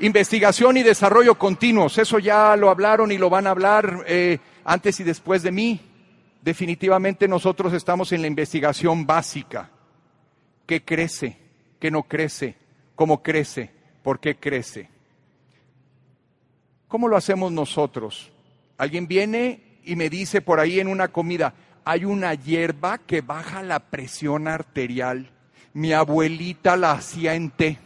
Investigación 0.00 0.76
y 0.76 0.82
desarrollo 0.82 1.36
continuos, 1.36 1.96
eso 1.96 2.18
ya 2.18 2.56
lo 2.56 2.68
hablaron 2.68 3.10
y 3.10 3.16
lo 3.16 3.30
van 3.30 3.46
a 3.46 3.50
hablar. 3.50 4.04
Eh, 4.06 4.38
antes 4.64 5.00
y 5.00 5.04
después 5.04 5.42
de 5.42 5.50
mí. 5.50 5.80
Definitivamente 6.42 7.26
nosotros 7.26 7.72
estamos 7.72 8.12
en 8.12 8.20
la 8.20 8.26
investigación 8.26 9.06
básica. 9.06 9.70
¿Qué 10.66 10.84
crece? 10.84 11.39
¿Qué 11.80 11.90
no 11.90 12.04
crece? 12.04 12.56
¿Cómo 12.94 13.22
crece? 13.22 13.70
¿Por 14.02 14.20
qué 14.20 14.36
crece? 14.36 14.88
¿Cómo 16.86 17.08
lo 17.08 17.16
hacemos 17.16 17.50
nosotros? 17.50 18.30
Alguien 18.78 19.08
viene 19.08 19.78
y 19.84 19.96
me 19.96 20.08
dice 20.10 20.40
por 20.42 20.60
ahí 20.60 20.78
en 20.78 20.86
una 20.86 21.08
comida, 21.08 21.54
hay 21.84 22.04
una 22.04 22.34
hierba 22.34 22.98
que 22.98 23.22
baja 23.22 23.62
la 23.62 23.80
presión 23.80 24.46
arterial. 24.46 25.30
Mi 25.72 25.92
abuelita 25.92 26.76
la 26.76 26.92
hacía 26.92 27.34
en 27.34 27.50
té. 27.50 27.78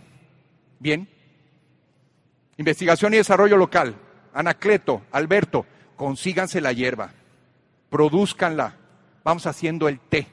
Bien. 0.79 1.09
Investigación 2.57 3.15
y 3.15 3.19
desarrollo 3.19 3.57
local. 3.57 3.95
Anacleto, 4.33 5.03
Alberto, 5.13 5.65
consíganse 5.97 6.61
la 6.61 6.73
hierba, 6.73 7.13
produzcanla, 7.89 8.77
vamos 9.23 9.47
haciendo 9.47 9.89
el 9.89 10.01
té. 10.01 10.27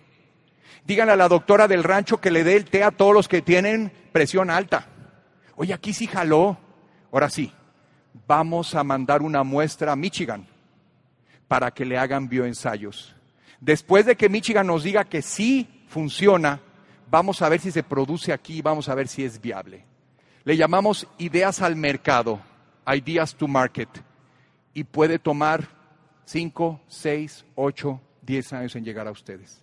Díganle 0.86 1.14
a 1.14 1.18
la 1.18 1.28
doctora 1.28 1.68
del 1.68 1.84
rancho 1.84 2.20
que 2.20 2.32
le 2.32 2.44
dé 2.44 2.56
el 2.56 2.66
té 2.66 2.84
a 2.84 2.92
todos 2.92 3.14
los 3.14 3.28
que 3.28 3.42
tienen 3.42 3.92
presión 4.12 4.50
alta. 4.50 4.88
Oye, 5.56 5.74
aquí 5.74 5.94
sí 5.94 6.08
jaló. 6.08 6.58
Ahora 7.12 7.30
sí, 7.30 7.52
vamos 8.28 8.76
a 8.76 8.84
mandar 8.84 9.22
una 9.22 9.44
muestra 9.44 9.92
a 9.92 9.96
Michigan 9.96 10.48
para 11.48 11.72
que 11.72 11.86
le 11.86 11.98
hagan 11.98 12.30
bioensayos. 12.30 13.16
Después 13.60 14.06
de 14.06 14.16
que 14.16 14.30
Michigan 14.30 14.68
nos 14.68 14.84
diga 14.84 15.04
que 15.04 15.22
sí 15.22 15.84
funciona, 15.88 16.62
vamos 17.10 17.42
a 17.42 17.50
ver 17.50 17.60
si 17.60 17.72
se 17.72 17.84
produce 17.84 18.34
aquí, 18.34 18.62
vamos 18.62 18.90
a 18.90 18.96
ver 18.96 19.08
si 19.08 19.24
es 19.24 19.40
viable. 19.40 19.86
Le 20.44 20.58
llamamos 20.58 21.08
ideas 21.20 21.62
al 21.62 21.76
mercado, 21.76 22.40
ideas 22.88 23.36
to 23.36 23.48
market 23.48 23.90
y 24.74 24.84
puede 24.84 25.20
tomar 25.20 25.68
5, 26.26 26.82
6, 26.88 27.46
8, 27.56 28.02
10 28.22 28.54
años 28.54 28.76
en 28.76 28.86
llegar 28.86 29.08
a 29.08 29.12
ustedes. 29.12 29.62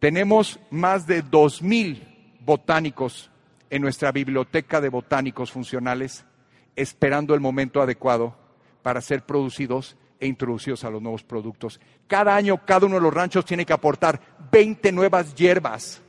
Tenemos 0.00 0.58
más 0.70 1.06
de 1.06 1.22
2.000 1.22 2.02
botánicos 2.40 3.30
en 3.68 3.82
nuestra 3.82 4.10
biblioteca 4.10 4.80
de 4.80 4.88
botánicos 4.88 5.52
funcionales 5.52 6.24
esperando 6.74 7.34
el 7.34 7.40
momento 7.40 7.82
adecuado 7.82 8.34
para 8.82 9.02
ser 9.02 9.22
producidos 9.22 9.96
e 10.18 10.26
introducidos 10.26 10.84
a 10.84 10.90
los 10.90 11.02
nuevos 11.02 11.22
productos. 11.22 11.80
Cada 12.06 12.34
año 12.34 12.64
cada 12.64 12.86
uno 12.86 12.96
de 12.96 13.02
los 13.02 13.12
ranchos 13.12 13.44
tiene 13.44 13.66
que 13.66 13.74
aportar 13.74 14.20
20 14.50 14.90
nuevas 14.92 15.34
hierbas 15.34 16.00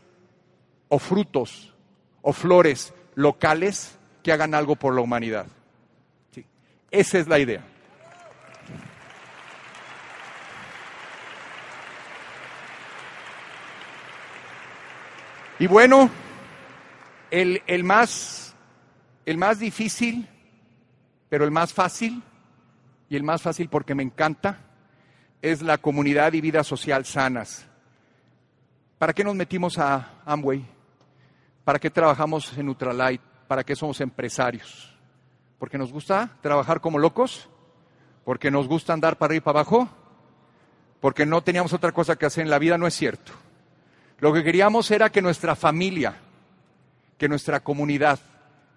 o 0.87 0.97
frutos 0.97 1.73
o 2.21 2.31
flores 2.31 2.93
locales 3.15 3.99
que 4.23 4.31
hagan 4.31 4.55
algo 4.55 4.77
por 4.77 4.95
la 4.95 5.01
humanidad. 5.01 5.47
Esa 6.89 7.19
es 7.19 7.27
la 7.27 7.39
idea. 7.39 7.70
Y 15.61 15.67
bueno, 15.67 16.09
el, 17.29 17.83
más, 17.83 18.55
el 19.27 19.37
más 19.37 19.59
difícil, 19.59 20.27
pero 21.29 21.45
el 21.45 21.51
más 21.51 21.71
fácil, 21.71 22.23
y 23.07 23.15
el 23.15 23.21
más 23.21 23.43
fácil 23.43 23.69
porque 23.69 23.93
me 23.93 24.01
encanta, 24.01 24.57
es 25.39 25.61
la 25.61 25.77
comunidad 25.77 26.33
y 26.33 26.41
vida 26.41 26.63
social 26.63 27.05
sanas. 27.05 27.67
¿Para 28.97 29.13
qué 29.13 29.23
nos 29.23 29.35
metimos 29.35 29.77
a 29.77 30.23
Amway? 30.25 30.65
¿Para 31.63 31.77
qué 31.77 31.91
trabajamos 31.91 32.57
en 32.57 32.67
Ultralight? 32.67 33.21
¿Para 33.47 33.63
qué 33.63 33.75
somos 33.75 34.01
empresarios? 34.01 34.97
¿Porque 35.59 35.77
nos 35.77 35.91
gusta 35.91 36.39
trabajar 36.41 36.81
como 36.81 36.97
locos? 36.97 37.49
¿Porque 38.25 38.49
nos 38.49 38.67
gusta 38.67 38.93
andar 38.93 39.15
para 39.19 39.27
arriba 39.29 39.43
y 39.43 39.45
para 39.45 39.59
abajo? 39.59 39.89
¿Porque 40.99 41.27
no 41.27 41.43
teníamos 41.43 41.71
otra 41.71 41.91
cosa 41.91 42.15
que 42.15 42.25
hacer 42.25 42.45
en 42.45 42.49
la 42.49 42.57
vida? 42.57 42.79
No 42.79 42.87
es 42.87 42.95
cierto. 42.95 43.31
Lo 44.21 44.31
que 44.31 44.43
queríamos 44.43 44.89
era 44.91 45.09
que 45.09 45.19
nuestra 45.21 45.55
familia, 45.55 46.13
que 47.17 47.27
nuestra 47.27 47.61
comunidad, 47.61 48.19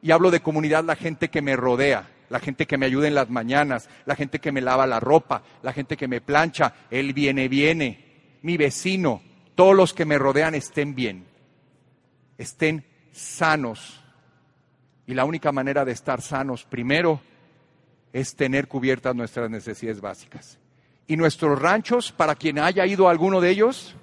y 0.00 0.10
hablo 0.10 0.30
de 0.30 0.40
comunidad 0.40 0.84
la 0.84 0.96
gente 0.96 1.28
que 1.28 1.42
me 1.42 1.54
rodea, 1.54 2.08
la 2.30 2.40
gente 2.40 2.66
que 2.66 2.78
me 2.78 2.86
ayuda 2.86 3.08
en 3.08 3.14
las 3.14 3.28
mañanas, 3.28 3.90
la 4.06 4.16
gente 4.16 4.38
que 4.38 4.52
me 4.52 4.62
lava 4.62 4.86
la 4.86 5.00
ropa, 5.00 5.42
la 5.62 5.74
gente 5.74 5.98
que 5.98 6.08
me 6.08 6.22
plancha, 6.22 6.72
él 6.90 7.12
viene, 7.12 7.48
viene, 7.48 8.38
mi 8.40 8.56
vecino, 8.56 9.22
todos 9.54 9.76
los 9.76 9.92
que 9.92 10.06
me 10.06 10.16
rodean 10.16 10.54
estén 10.54 10.94
bien, 10.94 11.26
estén 12.38 12.86
sanos. 13.12 14.02
Y 15.06 15.12
la 15.12 15.26
única 15.26 15.52
manera 15.52 15.84
de 15.84 15.92
estar 15.92 16.22
sanos, 16.22 16.64
primero, 16.64 17.20
es 18.14 18.34
tener 18.34 18.66
cubiertas 18.66 19.14
nuestras 19.14 19.50
necesidades 19.50 20.00
básicas. 20.00 20.58
Y 21.06 21.18
nuestros 21.18 21.60
ranchos, 21.60 22.12
para 22.12 22.34
quien 22.34 22.58
haya 22.58 22.86
ido 22.86 23.08
a 23.08 23.10
alguno 23.10 23.42
de 23.42 23.50
ellos, 23.50 23.94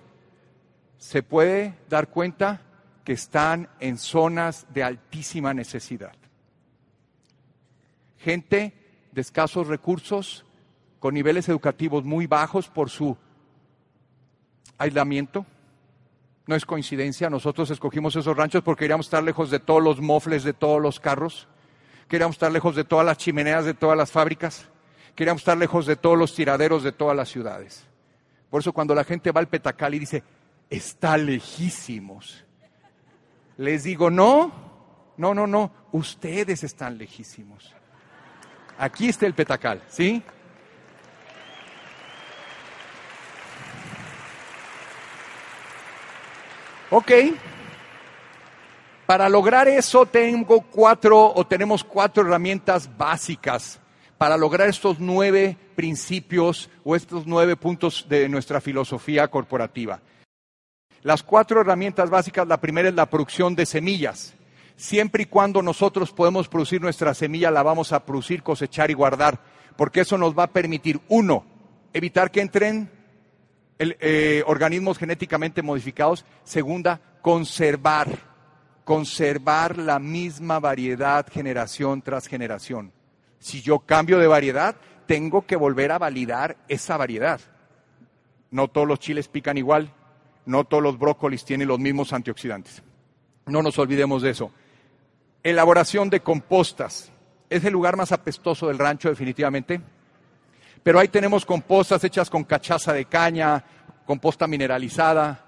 se 1.01 1.23
puede 1.23 1.73
dar 1.89 2.09
cuenta 2.09 2.61
que 3.03 3.13
están 3.13 3.67
en 3.79 3.97
zonas 3.97 4.67
de 4.71 4.83
altísima 4.83 5.51
necesidad. 5.51 6.13
Gente 8.19 8.75
de 9.11 9.21
escasos 9.21 9.65
recursos, 9.65 10.45
con 10.99 11.15
niveles 11.15 11.49
educativos 11.49 12.03
muy 12.03 12.27
bajos 12.27 12.67
por 12.69 12.91
su 12.91 13.17
aislamiento. 14.77 15.47
No 16.45 16.55
es 16.55 16.67
coincidencia, 16.67 17.31
nosotros 17.31 17.71
escogimos 17.71 18.15
esos 18.15 18.37
ranchos 18.37 18.61
porque 18.61 18.81
queríamos 18.81 19.07
estar 19.07 19.23
lejos 19.23 19.49
de 19.49 19.59
todos 19.59 19.81
los 19.81 19.99
mofles 19.99 20.43
de 20.43 20.53
todos 20.53 20.79
los 20.79 20.99
carros, 20.99 21.47
queríamos 22.07 22.35
estar 22.35 22.51
lejos 22.51 22.75
de 22.75 22.83
todas 22.83 23.07
las 23.07 23.17
chimeneas 23.17 23.65
de 23.65 23.73
todas 23.73 23.97
las 23.97 24.11
fábricas, 24.11 24.67
queríamos 25.15 25.41
estar 25.41 25.57
lejos 25.57 25.87
de 25.87 25.95
todos 25.95 26.17
los 26.17 26.35
tiraderos 26.35 26.83
de 26.83 26.91
todas 26.91 27.17
las 27.17 27.29
ciudades. 27.29 27.87
Por 28.51 28.61
eso 28.61 28.71
cuando 28.71 28.93
la 28.93 29.03
gente 29.03 29.31
va 29.31 29.39
al 29.39 29.47
Petacal 29.47 29.95
y 29.95 29.99
dice, 29.99 30.23
está 30.71 31.17
lejísimos, 31.17 32.43
les 33.57 33.83
digo, 33.83 34.09
no, 34.09 34.51
no, 35.17 35.35
no, 35.35 35.45
no, 35.45 35.71
ustedes 35.91 36.63
están 36.63 36.97
lejísimos. 36.97 37.75
Aquí 38.77 39.09
está 39.09 39.27
el 39.27 39.35
Petacal, 39.35 39.83
¿sí? 39.89 40.23
Ok. 46.89 47.11
Para 49.05 49.27
lograr 49.27 49.67
eso 49.67 50.05
tengo 50.05 50.61
cuatro 50.61 51.33
o 51.35 51.45
tenemos 51.45 51.83
cuatro 51.83 52.23
herramientas 52.23 52.89
básicas 52.97 53.79
para 54.17 54.37
lograr 54.37 54.69
estos 54.69 54.99
nueve 54.99 55.57
principios 55.75 56.69
o 56.83 56.95
estos 56.95 57.27
nueve 57.27 57.57
puntos 57.57 58.05
de 58.07 58.29
nuestra 58.29 58.61
filosofía 58.61 59.27
corporativa. 59.27 59.99
Las 61.03 61.23
cuatro 61.23 61.61
herramientas 61.61 62.09
básicas, 62.09 62.47
la 62.47 62.61
primera 62.61 62.89
es 62.89 62.95
la 62.95 63.09
producción 63.09 63.55
de 63.55 63.65
semillas. 63.65 64.35
Siempre 64.75 65.23
y 65.23 65.25
cuando 65.25 65.61
nosotros 65.61 66.11
podemos 66.11 66.47
producir 66.47 66.81
nuestra 66.81 67.13
semilla, 67.13 67.51
la 67.51 67.63
vamos 67.63 67.91
a 67.91 68.05
producir, 68.05 68.43
cosechar 68.43 68.91
y 68.91 68.95
guardar, 68.95 69.39
porque 69.75 70.01
eso 70.01 70.17
nos 70.17 70.37
va 70.37 70.43
a 70.43 70.53
permitir, 70.53 70.99
uno, 71.07 71.45
evitar 71.93 72.29
que 72.29 72.41
entren 72.41 72.89
eh, 73.79 74.43
organismos 74.45 74.97
genéticamente 74.97 75.63
modificados. 75.63 76.23
Segunda, 76.43 77.01
conservar, 77.21 78.07
conservar 78.83 79.77
la 79.77 79.97
misma 79.97 80.59
variedad 80.59 81.25
generación 81.31 82.01
tras 82.01 82.27
generación. 82.27 82.91
Si 83.39 83.61
yo 83.61 83.79
cambio 83.79 84.19
de 84.19 84.27
variedad, 84.27 84.75
tengo 85.07 85.47
que 85.47 85.55
volver 85.55 85.91
a 85.91 85.97
validar 85.97 86.57
esa 86.67 86.95
variedad. 86.95 87.41
No 88.51 88.67
todos 88.67 88.87
los 88.87 88.99
chiles 88.99 89.27
pican 89.27 89.57
igual, 89.57 89.93
no 90.45 90.63
todos 90.63 90.83
los 90.83 90.97
brócolis 90.97 91.45
tienen 91.45 91.67
los 91.67 91.79
mismos 91.79 92.13
antioxidantes. 92.13 92.81
No 93.45 93.61
nos 93.61 93.77
olvidemos 93.79 94.21
de 94.21 94.31
eso. 94.31 94.51
Elaboración 95.43 96.09
de 96.09 96.21
compostas. 96.21 97.11
Es 97.49 97.63
el 97.65 97.73
lugar 97.73 97.97
más 97.97 98.11
apestoso 98.11 98.67
del 98.67 98.79
rancho, 98.79 99.09
definitivamente. 99.09 99.81
Pero 100.83 100.99
ahí 100.99 101.07
tenemos 101.07 101.45
compostas 101.45 102.03
hechas 102.03 102.29
con 102.29 102.43
cachaza 102.43 102.93
de 102.93 103.05
caña, 103.05 103.63
composta 104.05 104.47
mineralizada. 104.47 105.45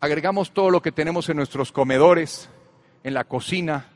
Agregamos 0.00 0.52
todo 0.52 0.70
lo 0.70 0.82
que 0.82 0.92
tenemos 0.92 1.28
en 1.28 1.36
nuestros 1.36 1.72
comedores, 1.72 2.48
en 3.02 3.14
la 3.14 3.24
cocina, 3.24 3.86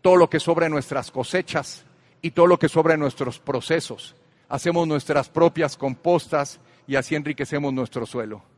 todo 0.00 0.16
lo 0.16 0.30
que 0.30 0.40
sobra 0.40 0.66
en 0.66 0.72
nuestras 0.72 1.10
cosechas 1.10 1.84
y 2.22 2.30
todo 2.30 2.46
lo 2.46 2.58
que 2.58 2.68
sobra 2.68 2.94
en 2.94 3.00
nuestros 3.00 3.38
procesos. 3.38 4.14
Hacemos 4.48 4.86
nuestras 4.86 5.28
propias 5.28 5.76
compostas 5.76 6.60
y 6.86 6.96
así 6.96 7.14
enriquecemos 7.14 7.72
nuestro 7.72 8.06
suelo. 8.06 8.51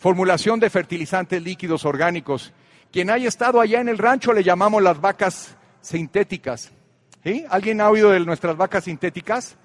Formulación 0.00 0.58
de 0.60 0.70
fertilizantes 0.70 1.42
líquidos 1.42 1.84
orgánicos. 1.84 2.54
Quien 2.90 3.10
haya 3.10 3.28
estado 3.28 3.60
allá 3.60 3.82
en 3.82 3.88
el 3.90 3.98
rancho 3.98 4.32
le 4.32 4.42
llamamos 4.42 4.82
las 4.82 4.98
vacas 4.98 5.54
sintéticas. 5.82 6.72
¿Alguien 7.50 7.82
ha 7.82 7.90
oído 7.90 8.08
de 8.08 8.20
nuestras 8.20 8.56
vacas 8.56 8.84
sintéticas? 8.84 9.58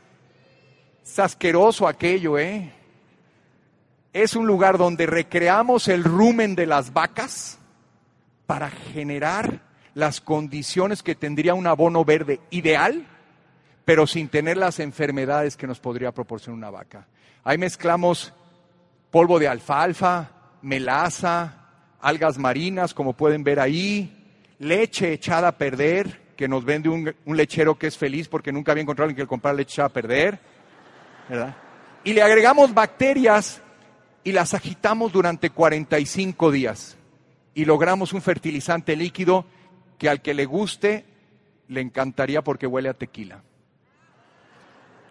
Es 1.05 1.19
asqueroso 1.19 1.87
aquello, 1.87 2.37
¿eh? 2.37 2.69
Es 4.11 4.35
un 4.35 4.45
lugar 4.45 4.77
donde 4.77 5.05
recreamos 5.05 5.87
el 5.87 6.03
rumen 6.03 6.53
de 6.53 6.65
las 6.65 6.91
vacas 6.91 7.57
para 8.45 8.69
generar 8.69 9.61
las 9.93 10.19
condiciones 10.19 11.01
que 11.01 11.15
tendría 11.15 11.53
un 11.53 11.65
abono 11.65 12.03
verde 12.03 12.41
ideal, 12.49 13.07
pero 13.85 14.05
sin 14.05 14.27
tener 14.27 14.57
las 14.57 14.81
enfermedades 14.81 15.55
que 15.55 15.65
nos 15.65 15.79
podría 15.79 16.11
proporcionar 16.11 16.57
una 16.57 16.71
vaca. 16.71 17.07
Ahí 17.45 17.57
mezclamos 17.57 18.33
polvo 19.15 19.39
de 19.39 19.47
alfalfa, 19.47 20.29
melaza, 20.61 21.53
algas 22.01 22.37
marinas, 22.37 22.93
como 22.93 23.13
pueden 23.13 23.45
ver 23.45 23.61
ahí, 23.61 24.13
leche 24.59 25.13
echada 25.13 25.47
a 25.47 25.57
perder, 25.57 26.33
que 26.35 26.49
nos 26.49 26.65
vende 26.65 26.89
un, 26.89 27.15
lechero 27.25 27.79
que 27.79 27.87
es 27.87 27.97
feliz 27.97 28.27
porque 28.27 28.51
nunca 28.51 28.73
había 28.73 28.81
encontrado 28.81 29.07
alguien 29.07 29.25
que 29.25 29.29
comprar 29.29 29.55
leche 29.55 29.75
echada 29.75 29.87
a 29.87 29.93
perder 29.93 30.37
y 32.03 32.11
le 32.11 32.21
agregamos 32.21 32.73
bacterias 32.73 33.61
y 34.25 34.33
las 34.33 34.53
agitamos 34.53 35.13
durante 35.13 35.49
45 35.49 36.51
días. 36.51 36.97
Y 37.53 37.63
logramos 37.63 38.11
un 38.11 38.21
fertilizante 38.21 38.97
líquido 38.97 39.45
que 39.97 40.09
al 40.09 40.21
que 40.21 40.33
le 40.33 40.43
guste 40.43 41.05
le 41.69 41.79
encantaría 41.79 42.41
porque 42.41 42.67
huele 42.67 42.89
a 42.89 42.93
tequila. 42.93 43.43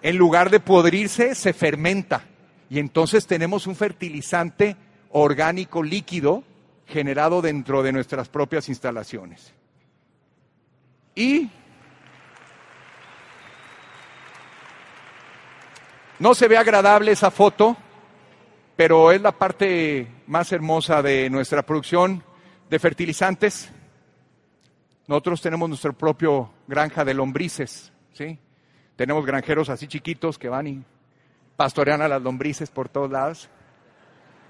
En 0.03 0.19
lugar 0.19 0.51
de 0.51 0.61
podrirse, 0.61 1.35
se 1.35 1.55
fermenta 1.55 2.34
y 2.75 2.81
entonces 2.81 3.29
tenemos 3.29 3.69
un 3.69 3.77
fertilizante 3.77 4.75
orgánico 5.11 5.81
líquido 5.81 6.43
generado 6.89 7.41
dentro 7.41 7.85
de 7.85 7.93
nuestras 7.93 8.29
propias 8.29 8.69
instalaciones. 8.69 9.55
Y 11.15 11.49
No 16.19 16.35
se 16.35 16.49
ve 16.49 16.57
agradable 16.57 17.13
esa 17.13 17.31
foto, 17.31 17.77
pero 18.75 19.13
es 19.13 19.23
la 19.23 19.31
parte 19.31 20.09
más 20.27 20.51
hermosa 20.51 21.01
de 21.01 21.31
nuestra 21.31 21.63
producción 21.63 22.25
de 22.69 22.79
fertilizantes. 22.81 23.71
Nosotros 25.07 25.41
tenemos 25.41 25.69
nuestra 25.69 25.93
propia 25.93 26.49
granja 26.67 27.05
de 27.05 27.15
lombrices, 27.15 27.93
¿sí? 28.15 28.37
Tenemos 28.97 29.25
granjeros 29.25 29.69
así 29.69 29.87
chiquitos 29.87 30.39
que 30.39 30.49
van 30.49 30.67
y 30.67 30.85
pastorean 31.57 32.03
a 32.03 32.09
las 32.09 32.23
lombrices 32.23 32.71
por 32.71 32.89
todos 32.89 33.11
lados. 33.11 33.49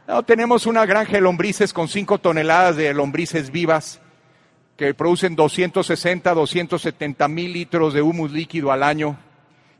No, 0.07 0.23
tenemos 0.23 0.67
una 0.67 0.85
granja 0.85 1.13
de 1.13 1.21
lombrices 1.21 1.73
con 1.73 1.89
5 1.89 2.19
toneladas 2.19 2.77
de 2.77 2.93
lombrices 2.93 3.51
vivas 3.51 4.01
que 4.77 4.93
producen 4.93 5.37
260, 5.37 6.35
270 6.35 7.29
mil 7.29 7.53
litros 7.53 7.95
de 7.95 8.03
humus 8.03 8.33
líquido 8.33 8.73
al 8.73 8.83
año 8.83 9.17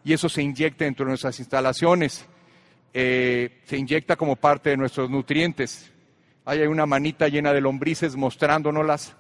y 0.05 0.13
eso 0.13 0.29
se 0.29 0.43
inyecta 0.43 0.85
dentro 0.85 1.05
de 1.05 1.11
nuestras 1.11 1.39
instalaciones. 1.41 2.27
Eh, 2.93 3.61
se 3.65 3.77
inyecta 3.77 4.17
como 4.17 4.37
parte 4.37 4.71
de 4.71 4.77
nuestros 4.77 5.11
nutrientes. 5.11 5.91
Ahí 6.45 6.61
hay 6.61 6.67
una 6.67 6.87
manita 6.87 7.27
llena 7.29 7.53
de 7.53 7.61
lombrices 7.61 8.15
mostrándonoslas. 8.17 9.17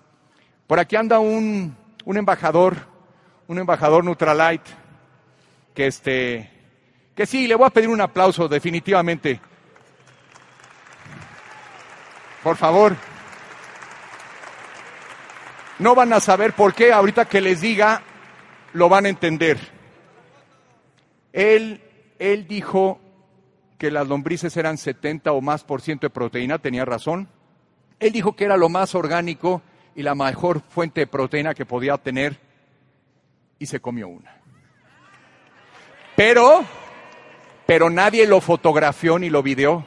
Por 0.66 0.78
aquí 0.78 0.96
anda 0.96 1.18
un, 1.18 1.76
un 2.04 2.16
embajador, 2.16 2.76
un 3.48 3.58
embajador 3.58 4.04
Nutralite, 4.04 4.70
que 5.74 5.86
este, 5.86 6.53
que 7.14 7.26
sí, 7.26 7.46
le 7.46 7.54
voy 7.54 7.66
a 7.66 7.70
pedir 7.70 7.88
un 7.88 8.00
aplauso 8.00 8.48
definitivamente. 8.48 9.40
Por 12.42 12.56
favor. 12.56 12.96
No 15.78 15.94
van 15.94 16.12
a 16.12 16.20
saber 16.20 16.52
por 16.52 16.74
qué, 16.74 16.92
ahorita 16.92 17.24
que 17.24 17.40
les 17.40 17.60
diga, 17.60 18.02
lo 18.74 18.88
van 18.88 19.06
a 19.06 19.08
entender. 19.08 19.58
Él, 21.32 21.82
él 22.18 22.46
dijo 22.46 23.00
que 23.78 23.90
las 23.90 24.06
lombrices 24.06 24.56
eran 24.56 24.78
70 24.78 25.32
o 25.32 25.40
más 25.40 25.64
por 25.64 25.80
ciento 25.80 26.06
de 26.06 26.10
proteína, 26.10 26.58
tenía 26.58 26.84
razón. 26.84 27.28
Él 27.98 28.12
dijo 28.12 28.36
que 28.36 28.44
era 28.44 28.56
lo 28.56 28.68
más 28.68 28.94
orgánico 28.94 29.62
y 29.94 30.02
la 30.02 30.14
mejor 30.14 30.60
fuente 30.60 31.00
de 31.00 31.06
proteína 31.06 31.54
que 31.54 31.66
podía 31.66 31.96
tener 31.98 32.38
y 33.58 33.66
se 33.66 33.80
comió 33.80 34.08
una. 34.08 34.36
Pero, 36.16 36.64
pero 37.66 37.90
nadie 37.90 38.26
lo 38.26 38.40
fotografió 38.40 39.18
ni 39.18 39.30
lo 39.30 39.42
videó. 39.42 39.86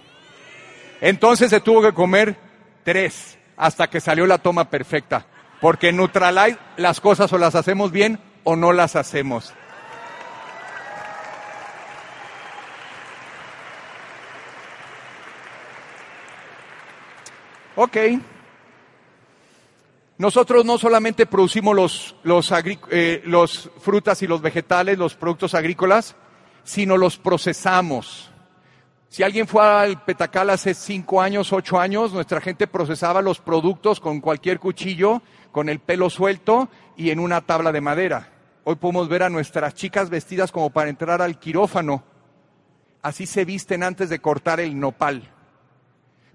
Entonces 1.01 1.49
se 1.49 1.59
tuvo 1.61 1.81
que 1.81 1.93
comer 1.93 2.35
tres 2.83 3.37
hasta 3.55 3.89
que 3.89 4.01
salió 4.01 4.25
la 4.25 4.37
toma 4.37 4.69
perfecta. 4.69 5.25
Porque 5.61 5.89
en 5.89 5.97
Nutralite 5.97 6.59
las 6.77 7.01
cosas 7.01 7.31
o 7.33 7.37
las 7.37 7.55
hacemos 7.55 7.91
bien 7.91 8.19
o 8.43 8.55
no 8.55 8.71
las 8.71 8.95
hacemos. 8.95 9.53
Ok. 17.75 17.97
Nosotros 20.17 20.65
no 20.65 20.79
solamente 20.79 21.27
producimos 21.27 21.75
los, 21.75 22.15
los, 22.23 22.51
eh, 22.89 23.21
los 23.25 23.69
frutas 23.81 24.21
y 24.23 24.27
los 24.27 24.41
vegetales, 24.41 24.97
los 24.97 25.13
productos 25.13 25.53
agrícolas, 25.53 26.15
sino 26.67 26.97
los 26.97 27.17
procesamos. 27.17 28.30
Si 29.08 29.23
alguien 29.23 29.47
fue 29.47 29.65
al 29.65 30.03
Petacal 30.03 30.49
hace 30.49 30.73
cinco 30.73 31.21
años, 31.21 31.53
ocho 31.53 31.80
años, 31.80 32.12
nuestra 32.12 32.41
gente 32.41 32.67
procesaba 32.67 33.21
los 33.21 33.39
productos 33.39 34.01
con 34.01 34.19
cualquier 34.19 34.60
cuchillo, 34.60 35.21
con 35.53 35.69
el 35.69 35.80
pelo 35.80 36.10
suelto 36.10 36.67
y 36.97 37.10
en 37.10 37.19
una 37.19 37.39
tabla 37.39 37.71
de 37.71 37.80
madera. 37.80 38.34
Hoy 38.65 38.75
podemos 38.75 39.08
ver 39.08 39.23
a 39.23 39.30
nuestras 39.30 39.75
chicas 39.75 40.10
vestidas 40.10 40.51
como 40.51 40.69
para 40.69 40.89
entrar 40.89 41.21
al 41.21 41.39
quirófano. 41.39 42.03
Así 43.01 43.25
se 43.25 43.45
visten 43.45 43.82
antes 43.82 44.10
de 44.10 44.19
cortar 44.19 44.60
el 44.60 44.77
nopal. 44.77 45.23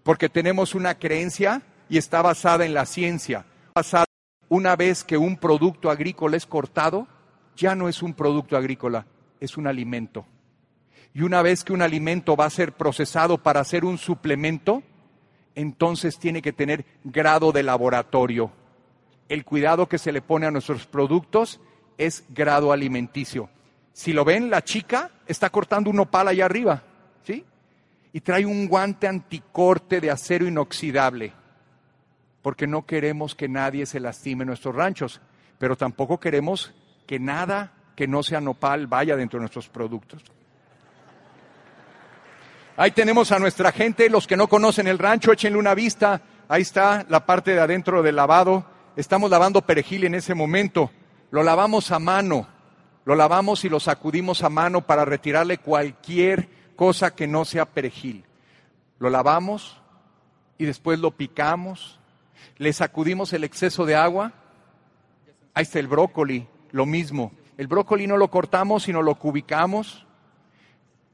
porque 0.03 0.29
tenemos 0.31 0.75
una 0.75 0.95
creencia 0.95 1.63
y 1.89 1.99
está 1.99 2.23
basada 2.23 2.65
en 2.65 2.75
la 2.75 2.87
ciencia. 2.87 3.45
Una 4.49 4.77
vez 4.77 5.05
que 5.05 5.19
un 5.19 5.37
producto 5.37 5.91
agrícola 5.91 6.37
es 6.39 6.47
cortado, 6.47 7.07
ya 7.55 7.75
no 7.75 7.89
es 7.89 8.03
un 8.03 8.15
producto 8.15 8.57
agrícola, 8.57 9.07
es 9.43 9.57
un 9.57 9.67
alimento. 9.67 10.25
Y 11.13 11.23
una 11.23 11.43
vez 11.43 11.65
que 11.65 11.73
un 11.73 11.83
alimento 11.83 12.37
va 12.37 12.47
a 12.47 12.51
ser 12.51 12.73
procesado 12.73 13.39
para 13.39 13.61
hacer 13.61 13.85
un 13.85 13.99
suplemento, 13.99 14.83
entonces 15.57 16.19
tiene 16.19 16.41
que 16.41 16.53
tener 16.53 16.87
grado 17.03 17.51
de 17.51 17.65
laboratorio. 17.65 18.53
El 19.29 19.45
cuidado 19.45 19.89
que 19.89 19.99
se 19.99 20.13
le 20.13 20.23
pone 20.23 20.47
a 20.47 20.53
nuestros 20.53 20.87
productos 20.87 21.61
es 21.99 22.25
grado 22.31 22.73
alimenticio. 22.73 23.51
Si 23.93 24.13
lo 24.13 24.25
ven, 24.25 24.49
la 24.49 24.63
chica 24.63 25.11
está 25.27 25.51
cortando 25.51 25.91
un 25.91 25.97
nopal 25.97 26.29
allá 26.29 26.47
arriba, 26.47 26.85
¿sí? 27.25 27.45
Y 28.13 28.21
trae 28.21 28.47
un 28.47 28.69
guante 28.69 29.09
anticorte 29.09 30.01
de 30.01 30.11
acero 30.11 30.47
inoxidable, 30.47 31.33
porque 32.43 32.69
no 32.69 32.87
queremos 32.87 33.35
que 33.35 33.49
nadie 33.49 33.87
se 33.87 34.01
lastime 34.01 34.45
en 34.45 34.49
nuestros 34.49 34.75
ranchos, 34.75 35.21
pero 35.59 35.77
tampoco 35.77 36.21
queremos 36.21 36.73
que 37.07 37.19
nada 37.19 37.73
que 37.95 38.07
no 38.07 38.23
sea 38.23 38.41
nopal 38.41 38.87
vaya 38.87 39.17
dentro 39.17 39.39
de 39.39 39.43
nuestros 39.43 39.69
productos. 39.69 40.23
Ahí 42.77 42.91
tenemos 42.93 43.33
a 43.33 43.39
nuestra 43.39 43.71
gente, 43.71 44.09
los 44.09 44.27
que 44.27 44.37
no 44.37 44.49
conocen 44.49 44.87
el 44.87 44.99
rancho, 44.99 45.33
échenle 45.33 45.59
una 45.59 45.75
vista. 45.75 46.23
Ahí 46.49 46.63
está 46.63 47.05
la 47.09 47.27
parte 47.27 47.53
de 47.53 47.61
adentro 47.61 48.03
del 48.03 48.17
lavado. 48.17 48.65
Estamos 48.97 49.31
lavando 49.31 49.63
perejil 49.63 50.05
en 50.05 50.15
ese 50.15 50.35
momento. 50.35 50.91
Lo 51.31 51.43
lavamos 51.43 51.91
a 51.91 51.99
mano. 51.99 52.47
Lo 53.05 53.15
lavamos 53.15 53.65
y 53.65 53.69
lo 53.69 53.79
sacudimos 53.79 54.43
a 54.43 54.49
mano 54.49 54.87
para 54.87 55.05
retirarle 55.05 55.59
cualquier 55.59 56.49
cosa 56.77 57.15
que 57.15 57.27
no 57.27 57.45
sea 57.45 57.67
perejil. 57.67 58.25
Lo 58.99 59.11
lavamos 59.11 59.81
y 60.57 60.65
después 60.65 60.99
lo 60.99 61.11
picamos. 61.11 61.99
Le 62.57 62.73
sacudimos 62.73 63.33
el 63.33 63.45
exceso 63.45 63.85
de 63.85 63.97
agua. 63.97 64.33
Ahí 65.53 65.65
está 65.65 65.79
el 65.79 65.89
brócoli, 65.89 66.47
lo 66.71 66.87
mismo. 66.87 67.33
El 67.57 67.67
brócoli 67.67 68.07
no 68.07 68.17
lo 68.17 68.29
cortamos, 68.29 68.85
sino 68.85 69.03
lo 69.03 69.15
cubicamos 69.15 70.07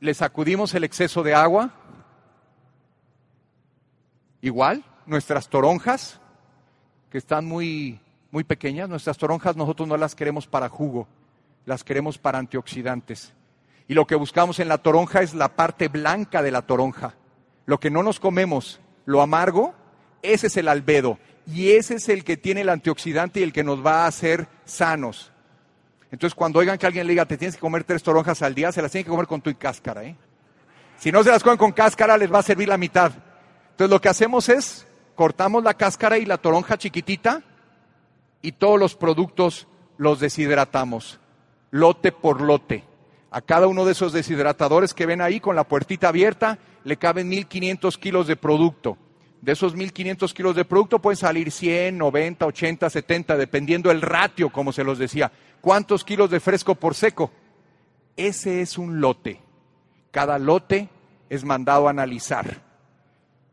le 0.00 0.14
sacudimos 0.14 0.74
el 0.74 0.84
exceso 0.84 1.22
de 1.22 1.34
agua. 1.34 1.70
Igual, 4.40 4.84
nuestras 5.06 5.48
toronjas, 5.48 6.20
que 7.10 7.18
están 7.18 7.44
muy, 7.44 8.00
muy 8.30 8.44
pequeñas, 8.44 8.88
nuestras 8.88 9.18
toronjas 9.18 9.56
nosotros 9.56 9.88
no 9.88 9.96
las 9.96 10.14
queremos 10.14 10.46
para 10.46 10.68
jugo, 10.68 11.08
las 11.66 11.82
queremos 11.82 12.18
para 12.18 12.38
antioxidantes. 12.38 13.32
Y 13.88 13.94
lo 13.94 14.06
que 14.06 14.14
buscamos 14.14 14.60
en 14.60 14.68
la 14.68 14.78
toronja 14.78 15.22
es 15.22 15.34
la 15.34 15.56
parte 15.56 15.88
blanca 15.88 16.42
de 16.42 16.50
la 16.50 16.62
toronja. 16.62 17.14
Lo 17.66 17.80
que 17.80 17.90
no 17.90 18.02
nos 18.02 18.20
comemos, 18.20 18.80
lo 19.06 19.22
amargo, 19.22 19.74
ese 20.22 20.48
es 20.48 20.56
el 20.58 20.68
albedo. 20.68 21.18
Y 21.46 21.70
ese 21.70 21.94
es 21.94 22.08
el 22.10 22.24
que 22.24 22.36
tiene 22.36 22.60
el 22.60 22.68
antioxidante 22.68 23.40
y 23.40 23.42
el 23.42 23.54
que 23.54 23.64
nos 23.64 23.84
va 23.84 24.04
a 24.04 24.06
hacer 24.06 24.46
sanos. 24.66 25.32
Entonces, 26.10 26.34
cuando 26.34 26.58
oigan 26.58 26.78
que 26.78 26.86
alguien 26.86 27.06
le 27.06 27.12
diga, 27.12 27.26
te 27.26 27.36
tienes 27.36 27.56
que 27.56 27.60
comer 27.60 27.84
tres 27.84 28.02
toronjas 28.02 28.40
al 28.42 28.54
día, 28.54 28.72
se 28.72 28.80
las 28.80 28.90
tienen 28.90 29.04
que 29.04 29.10
comer 29.10 29.26
con 29.26 29.40
tu 29.40 29.50
y 29.50 29.54
cáscara. 29.54 30.04
¿eh? 30.04 30.16
Si 30.98 31.12
no 31.12 31.22
se 31.22 31.30
las 31.30 31.42
comen 31.42 31.58
con 31.58 31.72
cáscara, 31.72 32.16
les 32.16 32.32
va 32.32 32.38
a 32.38 32.42
servir 32.42 32.68
la 32.68 32.78
mitad. 32.78 33.12
Entonces, 33.70 33.90
lo 33.90 34.00
que 34.00 34.08
hacemos 34.08 34.48
es, 34.48 34.86
cortamos 35.14 35.62
la 35.62 35.74
cáscara 35.74 36.18
y 36.18 36.24
la 36.24 36.38
toronja 36.38 36.78
chiquitita 36.78 37.42
y 38.40 38.52
todos 38.52 38.78
los 38.78 38.94
productos 38.94 39.68
los 39.98 40.20
deshidratamos, 40.20 41.20
lote 41.70 42.12
por 42.12 42.40
lote. 42.40 42.84
A 43.30 43.42
cada 43.42 43.66
uno 43.66 43.84
de 43.84 43.92
esos 43.92 44.14
deshidratadores 44.14 44.94
que 44.94 45.04
ven 45.04 45.20
ahí 45.20 45.40
con 45.40 45.54
la 45.54 45.64
puertita 45.64 46.08
abierta, 46.08 46.58
le 46.84 46.96
caben 46.96 47.28
1500 47.28 47.98
kilos 47.98 48.26
de 48.26 48.36
producto. 48.36 48.96
De 49.42 49.52
esos 49.52 49.74
1500 49.76 50.34
kilos 50.34 50.56
de 50.56 50.64
producto 50.64 50.98
pueden 50.98 51.16
salir 51.16 51.52
100, 51.52 51.96
90, 51.96 52.46
80, 52.46 52.90
70, 52.90 53.36
dependiendo 53.36 53.90
el 53.90 54.00
ratio, 54.00 54.50
como 54.50 54.72
se 54.72 54.82
los 54.82 54.98
decía 54.98 55.30
cuántos 55.60 56.04
kilos 56.04 56.30
de 56.30 56.40
fresco 56.40 56.74
por 56.74 56.94
seco. 56.94 57.30
Ese 58.16 58.60
es 58.60 58.78
un 58.78 59.00
lote. 59.00 59.40
Cada 60.10 60.38
lote 60.38 60.88
es 61.28 61.44
mandado 61.44 61.86
a 61.86 61.90
analizar. 61.90 62.62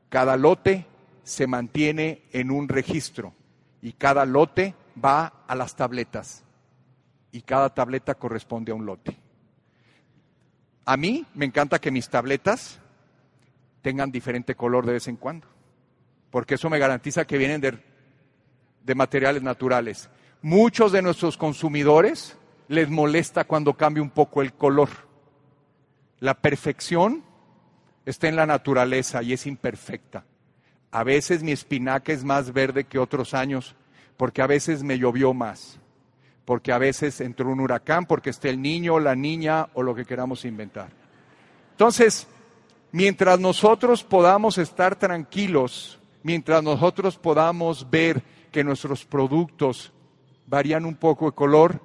Cada 0.10 0.38
lote 0.38 0.86
se 1.24 1.48
mantiene 1.48 2.24
en 2.32 2.52
un 2.52 2.70
registro 2.70 3.34
y 3.82 3.94
cada 3.94 4.26
lote 4.26 4.76
va 5.04 5.44
a 5.48 5.56
las 5.56 5.76
tabletas 5.76 6.44
y 7.32 7.42
cada 7.42 7.74
tableta 7.74 8.16
corresponde 8.16 8.72
a 8.72 8.76
un 8.76 8.86
lote. 8.86 9.18
A 10.86 10.96
mí 10.98 11.26
me 11.34 11.46
encanta 11.46 11.80
que 11.80 11.92
mis 11.92 12.08
tabletas 12.10 12.80
tengan 13.82 14.12
diferente 14.12 14.56
color 14.56 14.86
de 14.86 14.94
vez 14.94 15.08
en 15.08 15.18
cuando, 15.18 15.48
porque 16.30 16.56
eso 16.56 16.70
me 16.70 16.80
garantiza 16.80 17.26
que 17.26 17.38
vienen 17.38 17.60
de, 17.60 17.84
de 18.84 18.96
materiales 18.96 19.44
naturales. 19.44 20.10
Muchos 20.42 20.92
de 20.92 21.02
nuestros 21.02 21.38
consumidores 21.38 22.38
les 22.68 22.90
molesta 22.90 23.44
cuando 23.44 23.74
cambia 23.74 24.04
un 24.04 24.10
poco 24.10 24.42
el 24.42 24.54
color. 24.54 24.90
La 26.20 26.34
perfección 26.34 27.24
está 28.06 28.28
en 28.28 28.36
la 28.36 28.46
naturaleza 28.46 29.22
y 29.24 29.34
es 29.34 29.46
imperfecta. 29.48 30.26
A 30.92 31.04
veces 31.04 31.44
mi 31.44 31.52
espinaca 31.52 32.14
es 32.14 32.24
más 32.24 32.54
verde 32.54 32.86
que 32.86 33.00
otros 33.00 33.34
años 33.34 33.76
porque 34.18 34.42
a 34.42 34.48
veces 34.48 34.84
me 34.84 34.98
llovió 34.98 35.34
más, 35.34 35.78
porque 36.46 36.72
a 36.72 36.78
veces 36.78 37.20
entró 37.20 37.50
un 37.50 37.60
huracán, 37.60 38.06
porque 38.06 38.30
está 38.30 38.50
el 38.50 38.62
niño, 38.62 39.00
la 39.00 39.16
niña 39.16 39.68
o 39.74 39.84
lo 39.84 39.94
que 39.94 40.06
queramos 40.06 40.46
inventar. 40.46 40.90
Entonces, 41.72 42.28
mientras 42.92 43.40
nosotros 43.40 44.04
podamos 44.04 44.58
estar 44.58 44.96
tranquilos, 44.96 46.00
mientras 46.24 46.64
nosotros 46.64 47.18
podamos 47.18 47.90
ver 47.90 48.24
que 48.52 48.64
nuestros 48.64 49.04
productos 49.04 49.92
varían 50.48 50.86
un 50.86 50.96
poco 50.96 51.26
de 51.26 51.32
color. 51.32 51.82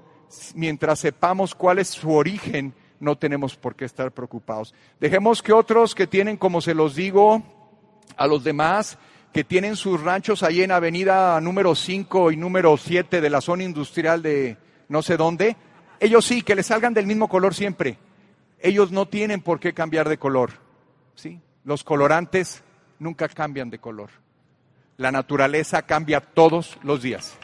Mientras 0.54 1.00
sepamos 1.00 1.54
cuál 1.54 1.78
es 1.78 1.88
su 1.88 2.12
origen, 2.12 2.74
no 3.00 3.16
tenemos 3.16 3.56
por 3.56 3.74
qué 3.74 3.84
estar 3.84 4.12
preocupados. 4.12 4.74
Dejemos 5.00 5.42
que 5.42 5.52
otros 5.52 5.94
que 5.94 6.06
tienen, 6.06 6.36
como 6.36 6.60
se 6.60 6.74
los 6.74 6.94
digo 6.94 7.42
a 8.16 8.26
los 8.26 8.44
demás, 8.44 8.98
que 9.32 9.44
tienen 9.44 9.76
sus 9.76 10.00
ranchos 10.00 10.42
ahí 10.42 10.62
en 10.62 10.72
avenida 10.72 11.40
número 11.40 11.74
5 11.74 12.32
y 12.32 12.36
número 12.36 12.76
7 12.76 13.20
de 13.20 13.30
la 13.30 13.40
zona 13.40 13.64
industrial 13.64 14.22
de 14.22 14.56
no 14.88 15.02
sé 15.02 15.16
dónde, 15.16 15.56
ellos 16.00 16.24
sí, 16.24 16.42
que 16.42 16.54
les 16.54 16.66
salgan 16.66 16.94
del 16.94 17.06
mismo 17.06 17.28
color 17.28 17.54
siempre. 17.54 17.98
Ellos 18.58 18.90
no 18.90 19.06
tienen 19.06 19.40
por 19.40 19.60
qué 19.60 19.72
cambiar 19.72 20.08
de 20.08 20.18
color. 20.18 20.52
¿sí? 21.14 21.40
Los 21.64 21.84
colorantes 21.84 22.62
nunca 22.98 23.28
cambian 23.28 23.70
de 23.70 23.78
color. 23.78 24.10
La 24.96 25.12
naturaleza 25.12 25.82
cambia 25.82 26.20
todos 26.20 26.78
los 26.82 27.02
días. 27.02 27.38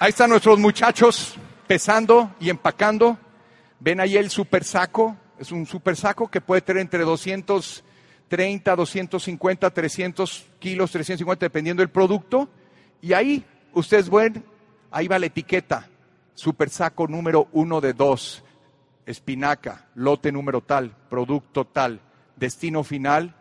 Ahí 0.00 0.10
están 0.10 0.30
nuestros 0.30 0.60
muchachos 0.60 1.34
pesando 1.66 2.32
y 2.38 2.50
empacando. 2.50 3.18
Ven 3.80 3.98
ahí 3.98 4.16
el 4.16 4.30
super 4.30 4.62
saco. 4.62 5.16
Es 5.40 5.50
un 5.50 5.66
super 5.66 5.96
saco 5.96 6.28
que 6.28 6.40
puede 6.40 6.60
tener 6.60 6.82
entre 6.82 7.02
230, 7.02 8.76
250, 8.76 9.70
300 9.70 10.46
kilos, 10.60 10.92
350, 10.92 11.46
dependiendo 11.46 11.80
del 11.80 11.90
producto. 11.90 12.48
Y 13.02 13.12
ahí, 13.12 13.44
ustedes 13.72 14.08
ven, 14.08 14.44
ahí 14.92 15.08
va 15.08 15.18
la 15.18 15.26
etiqueta. 15.26 15.88
Super 16.32 16.70
saco 16.70 17.08
número 17.08 17.48
uno 17.50 17.80
de 17.80 17.92
dos. 17.92 18.44
Espinaca, 19.04 19.88
lote 19.96 20.30
número 20.30 20.60
tal, 20.60 20.94
producto 21.10 21.64
tal. 21.64 22.00
Destino 22.36 22.84
final, 22.84 23.34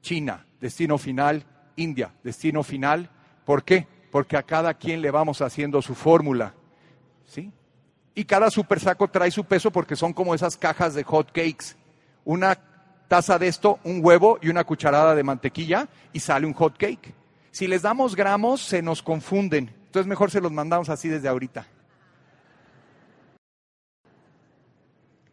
China. 0.00 0.46
Destino 0.58 0.96
final, 0.96 1.44
India. 1.76 2.14
Destino 2.24 2.62
final, 2.62 3.10
¿por 3.44 3.62
qué? 3.62 3.86
Porque 4.16 4.38
a 4.38 4.42
cada 4.42 4.72
quien 4.72 5.02
le 5.02 5.10
vamos 5.10 5.42
haciendo 5.42 5.82
su 5.82 5.94
fórmula. 5.94 6.54
¿Sí? 7.26 7.52
Y 8.14 8.24
cada 8.24 8.50
super 8.50 8.80
saco 8.80 9.08
trae 9.08 9.30
su 9.30 9.44
peso 9.44 9.70
porque 9.70 9.94
son 9.94 10.14
como 10.14 10.34
esas 10.34 10.56
cajas 10.56 10.94
de 10.94 11.04
hot 11.04 11.26
cakes. 11.32 11.76
Una 12.24 12.56
taza 13.08 13.38
de 13.38 13.46
esto, 13.46 13.78
un 13.84 14.02
huevo 14.02 14.38
y 14.40 14.48
una 14.48 14.64
cucharada 14.64 15.14
de 15.14 15.22
mantequilla 15.22 15.86
y 16.14 16.20
sale 16.20 16.46
un 16.46 16.54
hot 16.54 16.78
cake. 16.78 17.12
Si 17.50 17.66
les 17.66 17.82
damos 17.82 18.16
gramos, 18.16 18.62
se 18.62 18.80
nos 18.80 19.02
confunden. 19.02 19.70
Entonces 19.84 20.06
mejor 20.06 20.30
se 20.30 20.40
los 20.40 20.50
mandamos 20.50 20.88
así 20.88 21.10
desde 21.10 21.28
ahorita. 21.28 21.66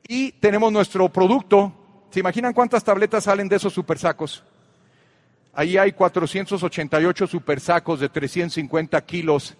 Y 0.09 0.34
tenemos 0.34 0.73
nuestro 0.73 1.07
producto. 1.07 1.71
¿Se 2.09 2.19
imaginan 2.19 2.51
cuántas 2.51 2.84
tabletas 2.84 3.23
salen 3.23 3.47
de 3.47 3.55
esos 3.55 3.71
super 3.71 3.97
sacos? 3.97 4.43
Ahí 5.56 5.78
hay 5.78 5.91
488 5.91 7.28
super 7.28 7.60
sacos 7.60 7.99
de 7.99 8.10
350 8.10 8.99
kilos. 9.06 9.56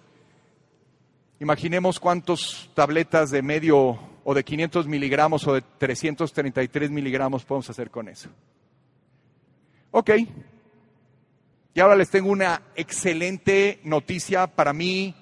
Imaginemos 1.38 2.00
cuántas 2.00 2.68
tabletas 2.74 3.30
de 3.30 3.42
medio 3.42 3.98
o 4.24 4.34
de 4.34 4.42
500 4.42 4.88
miligramos 4.88 5.46
o 5.46 5.54
de 5.54 5.62
333 5.62 6.90
miligramos 6.90 7.44
podemos 7.44 7.70
hacer 7.70 7.90
con 7.90 8.08
eso. 8.08 8.28
Ok. 9.92 10.10
Y 11.74 11.80
ahora 11.80 11.94
les 11.94 12.10
tengo 12.10 12.30
una 12.30 12.62
excelente 12.74 13.78
noticia 13.84 14.48
para 14.48 14.72
mí 14.72 15.14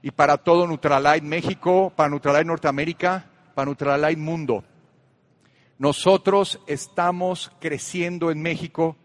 y 0.00 0.10
para 0.10 0.38
todo 0.38 0.66
Nutralite 0.66 1.26
México, 1.26 1.92
para 1.94 2.08
Nutralite 2.08 2.46
Norteamérica, 2.46 3.30
para 3.54 3.66
Nutralite 3.66 4.20
Mundo. 4.20 4.64
Nosotros 5.78 6.60
estamos 6.66 7.52
creciendo 7.60 8.30
en 8.30 8.40
México 8.40 8.96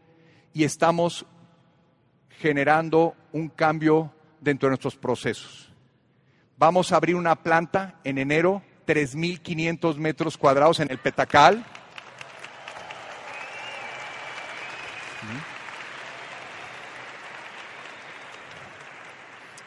y 0.54 0.64
estamos 0.64 1.26
generando 2.40 3.16
un 3.34 3.50
cambio 3.50 4.12
dentro 4.40 4.68
de 4.68 4.72
nuestros 4.72 4.96
procesos. 4.96 5.70
Vamos 6.58 6.92
a 6.92 6.98
abrir 6.98 7.16
una 7.16 7.36
planta 7.36 8.00
en 8.04 8.18
enero, 8.18 8.62
3.500 8.86 9.96
metros 9.98 10.38
cuadrados 10.38 10.80
en 10.80 10.92
el 10.92 10.98
Petacal. 10.98 11.64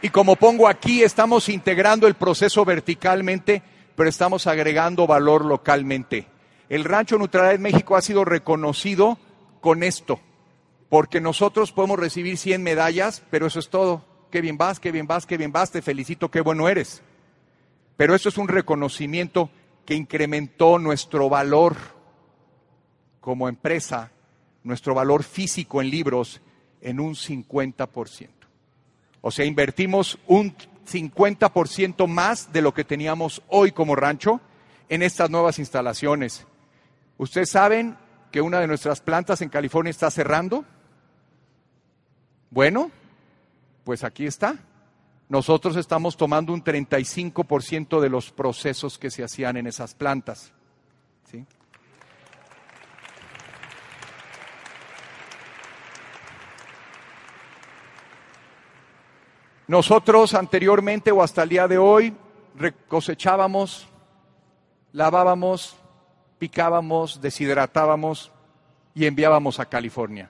Y 0.04 0.08
como 0.08 0.34
pongo 0.34 0.66
aquí, 0.66 1.04
estamos 1.04 1.48
integrando 1.48 2.08
el 2.08 2.14
proceso 2.14 2.64
verticalmente, 2.64 3.62
pero 3.94 4.08
estamos 4.08 4.48
agregando 4.48 5.06
valor 5.06 5.44
localmente. 5.44 6.26
El 6.68 6.84
Rancho 6.84 7.16
Nutralite 7.18 7.62
México 7.62 7.94
ha 7.94 8.02
sido 8.02 8.24
reconocido 8.24 9.16
con 9.60 9.84
esto, 9.84 10.20
porque 10.92 11.22
nosotros 11.22 11.72
podemos 11.72 11.98
recibir 11.98 12.36
100 12.36 12.62
medallas, 12.62 13.22
pero 13.30 13.46
eso 13.46 13.60
es 13.60 13.70
todo. 13.70 14.04
Qué 14.30 14.42
bien 14.42 14.58
vas, 14.58 14.78
qué 14.78 14.92
bien 14.92 15.06
vas, 15.06 15.24
qué 15.24 15.38
bien 15.38 15.50
vas, 15.50 15.70
te 15.70 15.80
felicito, 15.80 16.30
qué 16.30 16.42
bueno 16.42 16.68
eres. 16.68 17.00
Pero 17.96 18.14
eso 18.14 18.28
es 18.28 18.36
un 18.36 18.46
reconocimiento 18.46 19.48
que 19.86 19.94
incrementó 19.94 20.78
nuestro 20.78 21.30
valor 21.30 21.76
como 23.22 23.48
empresa, 23.48 24.10
nuestro 24.64 24.94
valor 24.94 25.22
físico 25.22 25.80
en 25.80 25.88
libros 25.88 26.42
en 26.82 27.00
un 27.00 27.14
50%. 27.14 28.28
O 29.22 29.30
sea, 29.30 29.46
invertimos 29.46 30.18
un 30.26 30.54
50% 30.86 32.06
más 32.06 32.52
de 32.52 32.60
lo 32.60 32.74
que 32.74 32.84
teníamos 32.84 33.40
hoy 33.48 33.72
como 33.72 33.96
rancho 33.96 34.42
en 34.90 35.00
estas 35.00 35.30
nuevas 35.30 35.58
instalaciones. 35.58 36.46
Ustedes 37.16 37.48
saben 37.48 37.96
que 38.30 38.42
una 38.42 38.60
de 38.60 38.66
nuestras 38.66 39.00
plantas 39.00 39.40
en 39.40 39.48
California 39.48 39.90
está 39.90 40.10
cerrando. 40.10 40.66
Bueno, 42.52 42.90
pues 43.82 44.04
aquí 44.04 44.26
está. 44.26 44.56
Nosotros 45.30 45.74
estamos 45.76 46.18
tomando 46.18 46.52
un 46.52 46.62
35% 46.62 47.98
de 47.98 48.10
los 48.10 48.30
procesos 48.30 48.98
que 48.98 49.10
se 49.10 49.24
hacían 49.24 49.56
en 49.56 49.66
esas 49.66 49.94
plantas. 49.94 50.52
¿sí? 51.30 51.46
Nosotros 59.66 60.34
anteriormente 60.34 61.10
o 61.10 61.22
hasta 61.22 61.44
el 61.44 61.48
día 61.48 61.66
de 61.66 61.78
hoy 61.78 62.14
cosechábamos, 62.86 63.88
lavábamos, 64.92 65.78
picábamos, 66.38 67.18
deshidratábamos 67.22 68.30
y 68.94 69.06
enviábamos 69.06 69.58
a 69.58 69.64
California. 69.64 70.28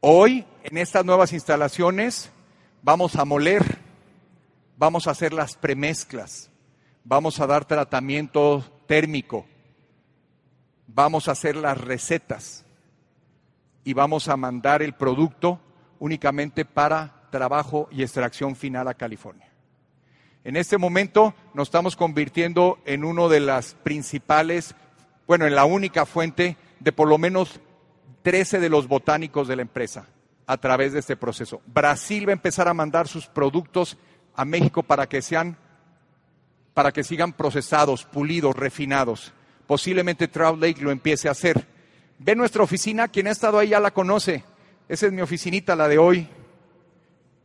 Hoy, 0.00 0.44
en 0.62 0.78
estas 0.78 1.04
nuevas 1.04 1.32
instalaciones, 1.32 2.30
vamos 2.82 3.16
a 3.16 3.24
moler, 3.24 3.78
vamos 4.76 5.06
a 5.06 5.12
hacer 5.12 5.32
las 5.32 5.56
premezclas, 5.56 6.50
vamos 7.04 7.40
a 7.40 7.46
dar 7.46 7.64
tratamiento 7.64 8.64
térmico, 8.86 9.46
vamos 10.86 11.28
a 11.28 11.32
hacer 11.32 11.56
las 11.56 11.78
recetas 11.78 12.64
y 13.84 13.94
vamos 13.94 14.28
a 14.28 14.36
mandar 14.36 14.82
el 14.82 14.94
producto 14.94 15.60
únicamente 15.98 16.64
para 16.64 17.28
trabajo 17.30 17.88
y 17.90 18.02
extracción 18.02 18.56
final 18.56 18.88
a 18.88 18.94
California. 18.94 19.48
En 20.42 20.56
este 20.56 20.78
momento 20.78 21.34
nos 21.54 21.68
estamos 21.68 21.96
convirtiendo 21.96 22.78
en 22.86 23.04
uno 23.04 23.28
de 23.28 23.40
las 23.40 23.74
principales, 23.74 24.74
bueno, 25.26 25.46
en 25.46 25.54
la 25.54 25.64
única 25.64 26.06
fuente 26.06 26.56
de 26.80 26.92
por 26.92 27.08
lo 27.08 27.18
menos 27.18 27.60
13 28.22 28.58
de 28.58 28.68
los 28.68 28.88
botánicos 28.88 29.48
de 29.48 29.56
la 29.56 29.62
empresa 29.62 30.06
a 30.50 30.56
través 30.56 30.92
de 30.92 30.98
este 30.98 31.16
proceso. 31.16 31.62
Brasil 31.64 32.26
va 32.26 32.32
a 32.32 32.32
empezar 32.32 32.66
a 32.66 32.74
mandar 32.74 33.06
sus 33.06 33.28
productos 33.28 33.96
a 34.34 34.44
México 34.44 34.82
para 34.82 35.08
que 35.08 35.22
sean 35.22 35.56
para 36.74 36.90
que 36.90 37.04
sigan 37.04 37.34
procesados, 37.34 38.04
pulidos, 38.04 38.56
refinados. 38.56 39.32
Posiblemente 39.68 40.26
Trout 40.26 40.60
Lake 40.60 40.80
lo 40.80 40.90
empiece 40.90 41.28
a 41.28 41.32
hacer. 41.32 41.68
Ve 42.18 42.34
nuestra 42.34 42.64
oficina, 42.64 43.06
quien 43.06 43.28
ha 43.28 43.30
estado 43.30 43.60
ahí 43.60 43.68
ya 43.68 43.78
la 43.78 43.92
conoce. 43.92 44.42
Esa 44.88 45.06
es 45.06 45.12
mi 45.12 45.20
oficinita, 45.20 45.76
la 45.76 45.86
de 45.86 45.98
hoy. 45.98 46.28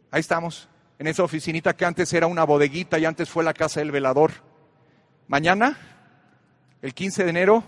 Ahí 0.10 0.22
estamos, 0.22 0.68
en 0.98 1.06
esa 1.06 1.24
oficinita 1.24 1.76
que 1.76 1.86
antes 1.86 2.12
era 2.12 2.26
una 2.26 2.44
bodeguita 2.44 2.98
y 2.98 3.06
antes 3.06 3.30
fue 3.30 3.44
la 3.44 3.54
casa 3.54 3.82
del 3.82 3.92
velador. 3.92 4.32
Mañana, 5.28 5.78
el 6.82 6.96
15 6.96 7.24
de 7.24 7.30
enero, 7.30 7.64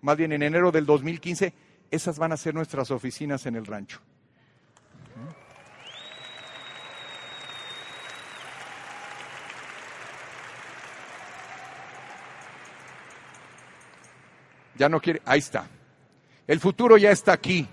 más 0.00 0.16
bien 0.16 0.32
en 0.32 0.42
enero 0.42 0.72
del 0.72 0.86
2015, 0.86 1.52
esas 1.90 2.18
van 2.18 2.32
a 2.32 2.38
ser 2.38 2.54
nuestras 2.54 2.90
oficinas 2.90 3.44
en 3.44 3.56
el 3.56 3.66
rancho. 3.66 4.00
Ya 14.78 14.88
no 14.88 15.00
quiere, 15.00 15.20
ahí 15.24 15.40
está. 15.40 15.68
El 16.46 16.60
futuro 16.60 16.96
ya 16.96 17.10
está 17.10 17.32
aquí. 17.32 17.68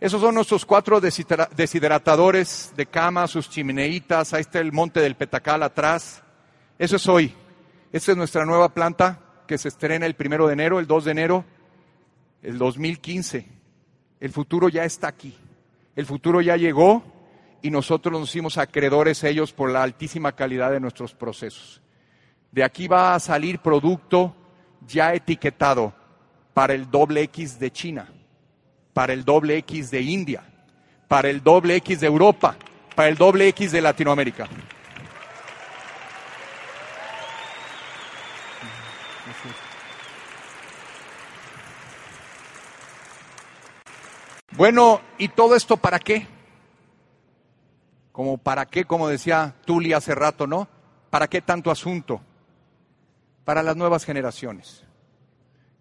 Esos 0.00 0.20
son 0.20 0.34
nuestros 0.34 0.66
cuatro 0.66 1.00
deshidratadores 1.00 2.72
de 2.76 2.86
cama, 2.86 3.26
sus 3.28 3.48
chimeneitas, 3.48 4.34
ahí 4.34 4.40
está 4.40 4.58
el 4.58 4.72
monte 4.72 5.00
del 5.00 5.14
Petacal 5.14 5.62
atrás. 5.62 6.22
Eso 6.78 6.96
es 6.96 7.06
hoy. 7.06 7.34
Esta 7.92 8.12
es 8.12 8.18
nuestra 8.18 8.44
nueva 8.44 8.70
planta 8.70 9.20
que 9.46 9.58
se 9.58 9.68
estrena 9.68 10.06
el 10.06 10.14
primero 10.14 10.46
de 10.46 10.54
enero, 10.54 10.80
el 10.80 10.86
2 10.86 11.04
de 11.04 11.10
enero, 11.10 11.44
el 12.42 12.58
2015. 12.58 13.46
El 14.20 14.32
futuro 14.32 14.68
ya 14.68 14.84
está 14.84 15.08
aquí. 15.08 15.36
El 15.94 16.04
futuro 16.04 16.40
ya 16.40 16.56
llegó 16.56 17.02
y 17.62 17.70
nosotros 17.70 18.18
nos 18.18 18.28
hicimos 18.28 18.58
acreedores 18.58 19.24
ellos 19.24 19.52
por 19.52 19.70
la 19.70 19.82
altísima 19.82 20.32
calidad 20.32 20.72
de 20.72 20.80
nuestros 20.80 21.14
procesos. 21.14 21.80
De 22.50 22.64
aquí 22.64 22.88
va 22.88 23.14
a 23.14 23.20
salir 23.20 23.60
producto 23.60 24.34
ya 24.86 25.14
etiquetado 25.14 25.94
para 26.56 26.72
el 26.72 26.90
doble 26.90 27.20
X 27.20 27.60
de 27.60 27.70
China 27.70 28.08
para 28.96 29.12
el 29.12 29.26
doble 29.26 29.58
X 29.58 29.90
de 29.90 30.00
India, 30.00 30.42
para 31.06 31.28
el 31.28 31.42
doble 31.42 31.76
X 31.76 32.00
de 32.00 32.06
Europa, 32.06 32.56
para 32.94 33.10
el 33.10 33.16
doble 33.16 33.46
X 33.48 33.72
de 33.72 33.82
Latinoamérica. 33.82 34.48
Bueno, 44.52 45.02
¿y 45.18 45.28
todo 45.28 45.56
esto 45.56 45.76
para 45.76 45.98
qué? 45.98 46.26
Como 48.12 48.38
para 48.38 48.64
qué, 48.64 48.86
como 48.86 49.08
decía 49.08 49.56
Tuli 49.66 49.92
hace 49.92 50.14
rato, 50.14 50.46
¿no? 50.46 50.68
¿Para 51.10 51.28
qué 51.28 51.42
tanto 51.42 51.70
asunto? 51.70 52.22
Para 53.44 53.62
las 53.62 53.76
nuevas 53.76 54.06
generaciones. 54.06 54.85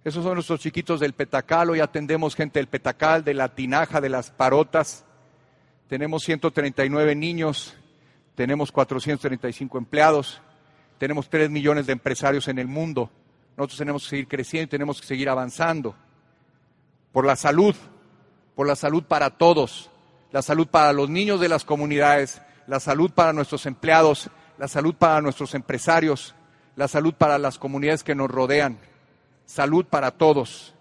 Esos 0.06 0.24
son 0.24 0.36
nuestros 0.36 0.60
chiquitos 0.60 1.00
del 1.00 1.14
Petacal. 1.14 1.72
Hoy 1.72 1.80
atendemos 1.80 2.36
gente 2.36 2.60
del 2.60 2.68
Petacal, 2.68 3.24
de 3.24 3.34
la 3.34 3.56
Tinaja, 3.56 4.00
de 4.00 4.10
las 4.10 4.30
Parotas. 4.30 5.04
Tenemos 5.88 6.22
139 6.22 7.16
niños, 7.16 7.76
tenemos 8.36 8.72
435 8.72 9.80
empleados, 9.80 10.44
tenemos 11.00 11.28
3 11.28 11.50
millones 11.50 11.88
de 11.88 11.94
empresarios 11.94 12.48
en 12.48 12.60
el 12.60 12.68
mundo. 12.68 13.10
Nosotros 13.58 13.80
tenemos 13.80 14.04
que 14.04 14.10
seguir 14.12 14.28
creciendo 14.28 14.66
y 14.66 14.70
tenemos 14.70 15.02
que 15.02 15.08
seguir 15.08 15.28
avanzando. 15.28 15.96
Por 17.12 17.26
la 17.26 17.36
salud, 17.36 17.74
por 18.54 18.68
la 18.68 18.76
salud 18.76 19.06
para 19.06 19.32
todos, 19.32 19.90
la 20.32 20.44
salud 20.44 20.68
para 20.68 20.94
los 20.94 21.10
niños 21.10 21.40
de 21.40 21.50
las 21.50 21.66
comunidades, 21.66 22.44
la 22.68 22.80
salud 22.80 23.10
para 23.10 23.34
nuestros 23.34 23.66
empleados, 23.66 24.30
la 24.60 24.68
salud 24.68 24.94
para 24.94 25.20
nuestros 25.22 25.56
empresarios, 25.56 26.36
la 26.76 26.88
salud 26.88 27.16
para 27.16 27.40
las 27.40 27.58
comunidades 27.58 28.04
que 28.04 28.14
nos 28.14 28.30
rodean 28.30 28.78
salud 29.46 29.86
para 29.86 30.12
todos. 30.12 30.74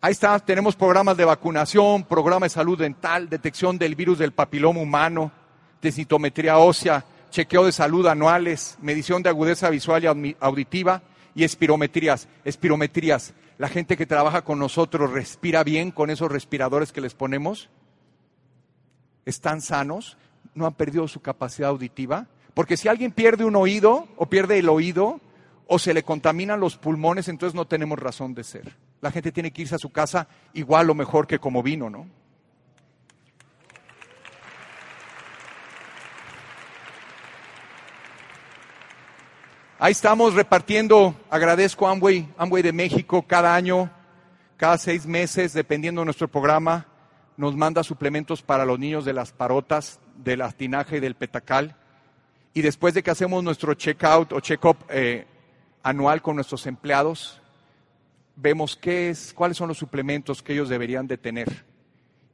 Ahí 0.00 0.12
está, 0.12 0.38
tenemos 0.38 0.76
programas 0.76 1.16
de 1.16 1.24
vacunación, 1.24 2.04
programa 2.04 2.46
de 2.46 2.50
salud 2.50 2.78
dental, 2.78 3.28
detección 3.28 3.78
del 3.78 3.94
virus 3.94 4.18
del 4.18 4.32
papiloma 4.32 4.80
humano, 4.80 5.32
densitometría 5.80 6.58
ósea, 6.58 7.04
chequeo 7.30 7.64
de 7.64 7.72
salud 7.72 8.06
anuales, 8.06 8.78
medición 8.80 9.22
de 9.22 9.30
agudeza 9.30 9.70
visual 9.70 10.04
y 10.04 10.36
auditiva 10.40 11.02
y 11.34 11.44
espirometrías. 11.44 12.28
Espirometrías. 12.44 13.34
La 13.58 13.68
gente 13.68 13.96
que 13.96 14.06
trabaja 14.06 14.42
con 14.42 14.58
nosotros 14.58 15.10
respira 15.10 15.64
bien 15.64 15.90
con 15.90 16.10
esos 16.10 16.30
respiradores 16.30 16.92
que 16.92 17.00
les 17.00 17.14
ponemos. 17.14 17.68
Están 19.24 19.60
sanos, 19.60 20.16
no 20.54 20.66
han 20.66 20.74
perdido 20.74 21.08
su 21.08 21.20
capacidad 21.20 21.70
auditiva. 21.70 22.26
Porque 22.54 22.76
si 22.76 22.88
alguien 22.88 23.12
pierde 23.12 23.44
un 23.44 23.56
oído 23.56 24.08
o 24.16 24.26
pierde 24.26 24.58
el 24.58 24.68
oído, 24.68 25.20
o 25.66 25.78
se 25.78 25.92
le 25.92 26.02
contaminan 26.02 26.60
los 26.60 26.76
pulmones, 26.76 27.28
entonces 27.28 27.54
no 27.54 27.66
tenemos 27.66 27.98
razón 27.98 28.34
de 28.34 28.44
ser. 28.44 28.76
La 29.00 29.10
gente 29.10 29.32
tiene 29.32 29.50
que 29.50 29.62
irse 29.62 29.74
a 29.74 29.78
su 29.78 29.90
casa 29.90 30.28
igual 30.54 30.88
o 30.90 30.94
mejor 30.94 31.26
que 31.26 31.38
como 31.38 31.62
vino, 31.62 31.90
¿no? 31.90 32.06
Ahí 39.78 39.92
estamos 39.92 40.32
repartiendo, 40.32 41.14
agradezco 41.28 41.86
a 41.86 41.90
Amway, 41.90 42.26
Amway 42.38 42.62
de 42.62 42.72
México, 42.72 43.26
cada 43.26 43.54
año, 43.54 43.90
cada 44.56 44.78
seis 44.78 45.04
meses, 45.04 45.52
dependiendo 45.52 46.00
de 46.00 46.06
nuestro 46.06 46.28
programa, 46.28 46.86
nos 47.36 47.54
manda 47.54 47.82
suplementos 47.82 48.40
para 48.40 48.64
los 48.64 48.78
niños 48.78 49.04
de 49.04 49.12
las 49.12 49.32
parotas, 49.32 50.00
del 50.16 50.40
astinaje 50.40 50.96
y 50.96 51.00
del 51.00 51.14
petacal. 51.14 51.76
Y 52.54 52.62
después 52.62 52.94
de 52.94 53.02
que 53.02 53.10
hacemos 53.10 53.44
nuestro 53.44 53.74
check-out 53.74 54.32
o 54.32 54.40
check-up 54.40 54.78
eh, 54.88 55.26
anual 55.86 56.20
con 56.20 56.34
nuestros 56.34 56.66
empleados, 56.66 57.40
vemos 58.34 58.74
qué 58.74 59.08
es, 59.08 59.32
cuáles 59.32 59.56
son 59.56 59.68
los 59.68 59.78
suplementos 59.78 60.42
que 60.42 60.52
ellos 60.52 60.68
deberían 60.68 61.06
de 61.06 61.16
tener. 61.16 61.64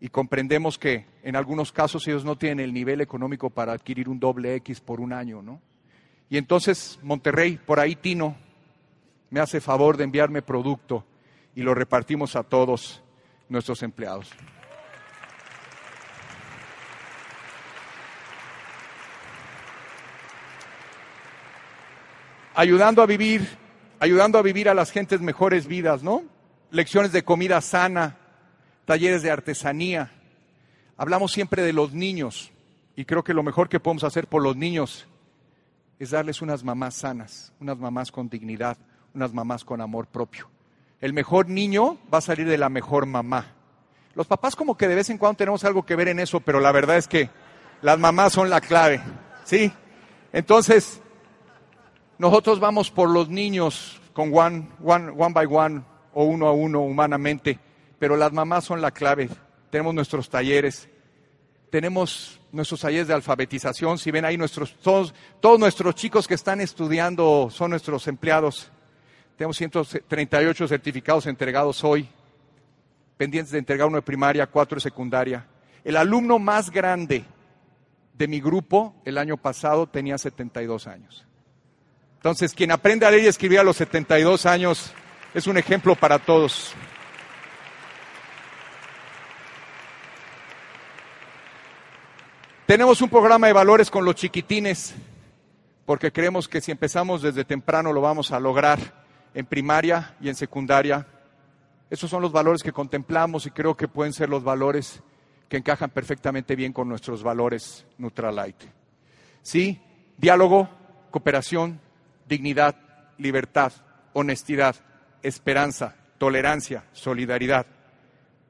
Y 0.00 0.09
comprendemos 0.09 0.78
que 0.78 1.05
en 1.22 1.36
algunos 1.36 1.70
casos 1.70 2.09
ellos 2.09 2.24
no 2.24 2.38
tienen 2.38 2.61
el 2.61 2.72
nivel 2.72 3.03
económico 3.03 3.50
para 3.50 3.74
adquirir 3.74 4.09
un 4.09 4.18
doble 4.18 4.55
X 4.55 4.80
por 4.80 5.03
un 5.03 5.12
año, 5.12 5.42
¿no? 5.42 5.61
Y 6.30 6.38
entonces 6.38 6.98
Monterrey, 7.03 7.59
por 7.59 7.78
ahí 7.78 7.94
Tino, 7.94 8.36
me 9.28 9.40
hace 9.40 9.61
favor 9.61 9.98
de 9.98 10.05
enviarme 10.05 10.40
producto 10.40 11.05
y 11.55 11.61
lo 11.61 11.74
repartimos 11.74 12.36
a 12.36 12.44
todos 12.44 13.03
nuestros 13.50 13.82
empleados. 13.82 14.30
Ayudando 22.55 23.03
a 23.03 23.07
vivir, 23.07 23.46
ayudando 24.00 24.38
a 24.38 24.42
vivir 24.42 24.68
a 24.68 24.74
las 24.74 24.90
gentes 24.90 25.20
mejores 25.20 25.66
vidas, 25.66 26.03
¿no? 26.03 26.22
Lecciones 26.70 27.12
de 27.12 27.24
comida 27.24 27.61
sana, 27.61 28.16
talleres 28.84 29.22
de 29.22 29.30
artesanía. 29.30 30.12
Hablamos 30.96 31.32
siempre 31.32 31.62
de 31.62 31.72
los 31.72 31.92
niños 31.92 32.53
y 32.96 33.05
creo 33.05 33.24
que 33.24 33.34
lo 33.34 33.42
mejor 33.42 33.68
que 33.68 33.80
podemos 33.80 34.05
hacer 34.05 34.26
por 34.26 34.42
los 34.42 34.57
niños 34.57 35.07
es 35.98 36.11
darles 36.11 36.42
unas 36.42 36.64
mamás 36.64 36.94
sanas, 36.94 37.53
unas 37.61 37.78
mamás 37.78 38.11
con 38.11 38.28
dignidad, 38.28 38.76
unas 39.14 39.32
mamás 39.32 39.64
con 39.64 39.80
amor 39.80 40.07
propio. 40.07 40.48
El 41.00 41.12
mejor 41.12 41.48
niño 41.48 41.98
va 42.12 42.18
a 42.18 42.22
salir 42.22 42.48
de 42.48 42.59
la 42.59 42.68
mejor 42.68 43.07
mamá. 43.07 43.46
Los 44.14 44.26
papás 44.26 44.55
como 44.57 44.76
que 44.76 44.88
de 44.88 44.94
vez 44.94 45.11
en 45.11 45.18
cuando 45.18 45.38
tenemos 45.38 45.64
algo 45.64 45.84
que 45.84 45.96
ver 45.96 46.09
en 46.09 46.20
eso, 46.20 46.40
pero 46.40 46.61
la 46.61 46.70
verdad 46.70 46.96
es 46.96 47.09
que 47.09 47.30
las 47.80 47.98
mamás 47.98 48.32
son 48.32 48.50
la 48.50 48.61
clave, 48.61 49.00
¿sí? 49.44 49.72
Entonces, 50.32 51.01
nosotros 52.23 52.61
vamos 52.61 52.89
por 52.89 53.11
los 53.11 53.29
niños 53.29 54.01
con 54.12 54.33
one, 54.33 54.68
one, 54.81 55.12
by 55.35 55.45
one 55.45 55.83
o 56.14 56.23
uno 56.23 56.47
a 56.47 56.53
uno 56.53 56.83
humanamente, 56.83 57.59
pero 57.99 58.16
las 58.16 58.33
mamás 58.33 58.62
son 58.62 58.81
la 58.81 58.93
clave. 58.93 59.29
Tenemos 59.70 59.93
nuestros 59.93 60.31
talleres, 60.31 60.89
tenemos 61.68 62.41
nuestros 62.53 62.81
talleres 62.81 63.09
de 63.09 63.14
alfabetización. 63.14 63.99
Si 63.99 64.12
ven 64.12 64.25
ahí 64.25 64.37
nuestros, 64.37 64.77
todos, 64.77 65.12
todos 65.41 65.59
nuestros 65.59 65.97
chicos 65.97 66.29
que 66.29 66.35
están 66.35 66.61
estudiando 66.61 67.49
son 67.51 67.70
nuestros 67.70 68.07
empleados. 68.07 68.70
Tenemos 69.37 69.57
138 69.57 70.68
certificados 70.68 71.27
entregados 71.27 71.83
hoy, 71.83 72.09
pendientes 73.16 73.51
de 73.51 73.59
entregar 73.59 73.89
uno 73.89 73.97
de 73.97 74.03
primaria, 74.03 74.47
cuatro 74.47 74.77
de 74.77 74.83
secundaria. 74.83 75.45
El 75.83 75.97
alumno 75.97 76.39
más 76.39 76.70
grande 76.70 77.25
de 78.14 78.29
mi 78.29 78.41
grupo 78.41 78.95
el 79.05 79.18
año 79.18 79.37
pasado 79.39 79.89
tenía 79.89 80.18
72 80.18 80.87
años. 80.87 81.27
Entonces, 82.23 82.55
quien 82.55 82.70
aprende 82.70 83.05
a 83.05 83.11
leer 83.11 83.25
y 83.25 83.27
escribir 83.27 83.59
a 83.59 83.64
los 83.64 83.77
72 83.79 84.47
años 84.47 84.93
es 85.35 85.49
un 85.49 85.59
ejemplo 85.59 85.97
para 85.97 86.20
todos. 86.20 86.73
Tenemos 92.64 93.03
un 93.03 93.09
programa 93.09 93.49
de 93.49 93.53
valores 93.53 93.91
con 93.91 94.05
los 94.05 94.14
chiquitines, 94.14 94.95
porque 95.85 96.12
creemos 96.12 96.47
que 96.47 96.61
si 96.61 96.70
empezamos 96.70 97.23
desde 97.23 97.45
temprano 97.45 97.93
lo 97.93 98.01
vamos 98.01 98.31
a 98.31 98.39
lograr 98.39 98.79
en 99.35 99.45
primaria 99.45 100.14
y 100.20 100.29
en 100.29 100.37
secundaria. 100.37 101.05
Esos 101.91 102.09
son 102.09 102.23
los 102.23 102.31
valores 102.31 102.62
que 102.62 102.70
contemplamos 102.70 103.47
y 103.47 103.51
creo 103.51 103.77
que 103.77 103.89
pueden 103.89 104.12
ser 104.12 104.29
los 104.29 104.45
valores 104.45 105.03
que 105.49 105.57
encajan 105.57 105.91
perfectamente 105.91 106.55
bien 106.55 106.73
con 106.73 106.89
nuestros 106.89 107.25
valores 107.25 107.85
Neutralite. 107.99 108.66
Sí, 109.43 109.83
diálogo, 110.16 110.68
cooperación, 111.11 111.81
dignidad, 112.33 112.74
libertad, 113.18 113.72
honestidad, 114.14 114.74
esperanza, 115.22 115.95
tolerancia, 116.16 116.85
solidaridad, 116.95 117.66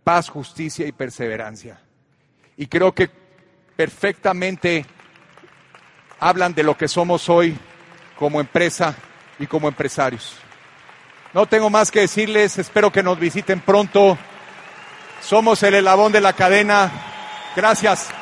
paz, 0.04 0.28
justicia 0.28 0.86
y 0.86 0.92
perseverancia. 0.92 1.80
Y 2.56 2.68
creo 2.68 2.92
que 2.92 3.10
perfectamente 3.74 4.86
hablan 6.20 6.54
de 6.54 6.62
lo 6.62 6.76
que 6.76 6.86
somos 6.86 7.28
hoy 7.28 7.58
como 8.16 8.40
empresa 8.40 8.94
y 9.40 9.48
como 9.48 9.66
empresarios. 9.66 10.36
No 11.34 11.46
tengo 11.46 11.68
más 11.68 11.90
que 11.90 12.02
decirles, 12.02 12.58
espero 12.58 12.92
que 12.92 13.02
nos 13.02 13.18
visiten 13.18 13.58
pronto. 13.58 14.16
Somos 15.20 15.60
el 15.64 15.74
elabón 15.74 16.12
de 16.12 16.20
la 16.20 16.34
cadena. 16.34 16.88
Gracias. 17.56 18.21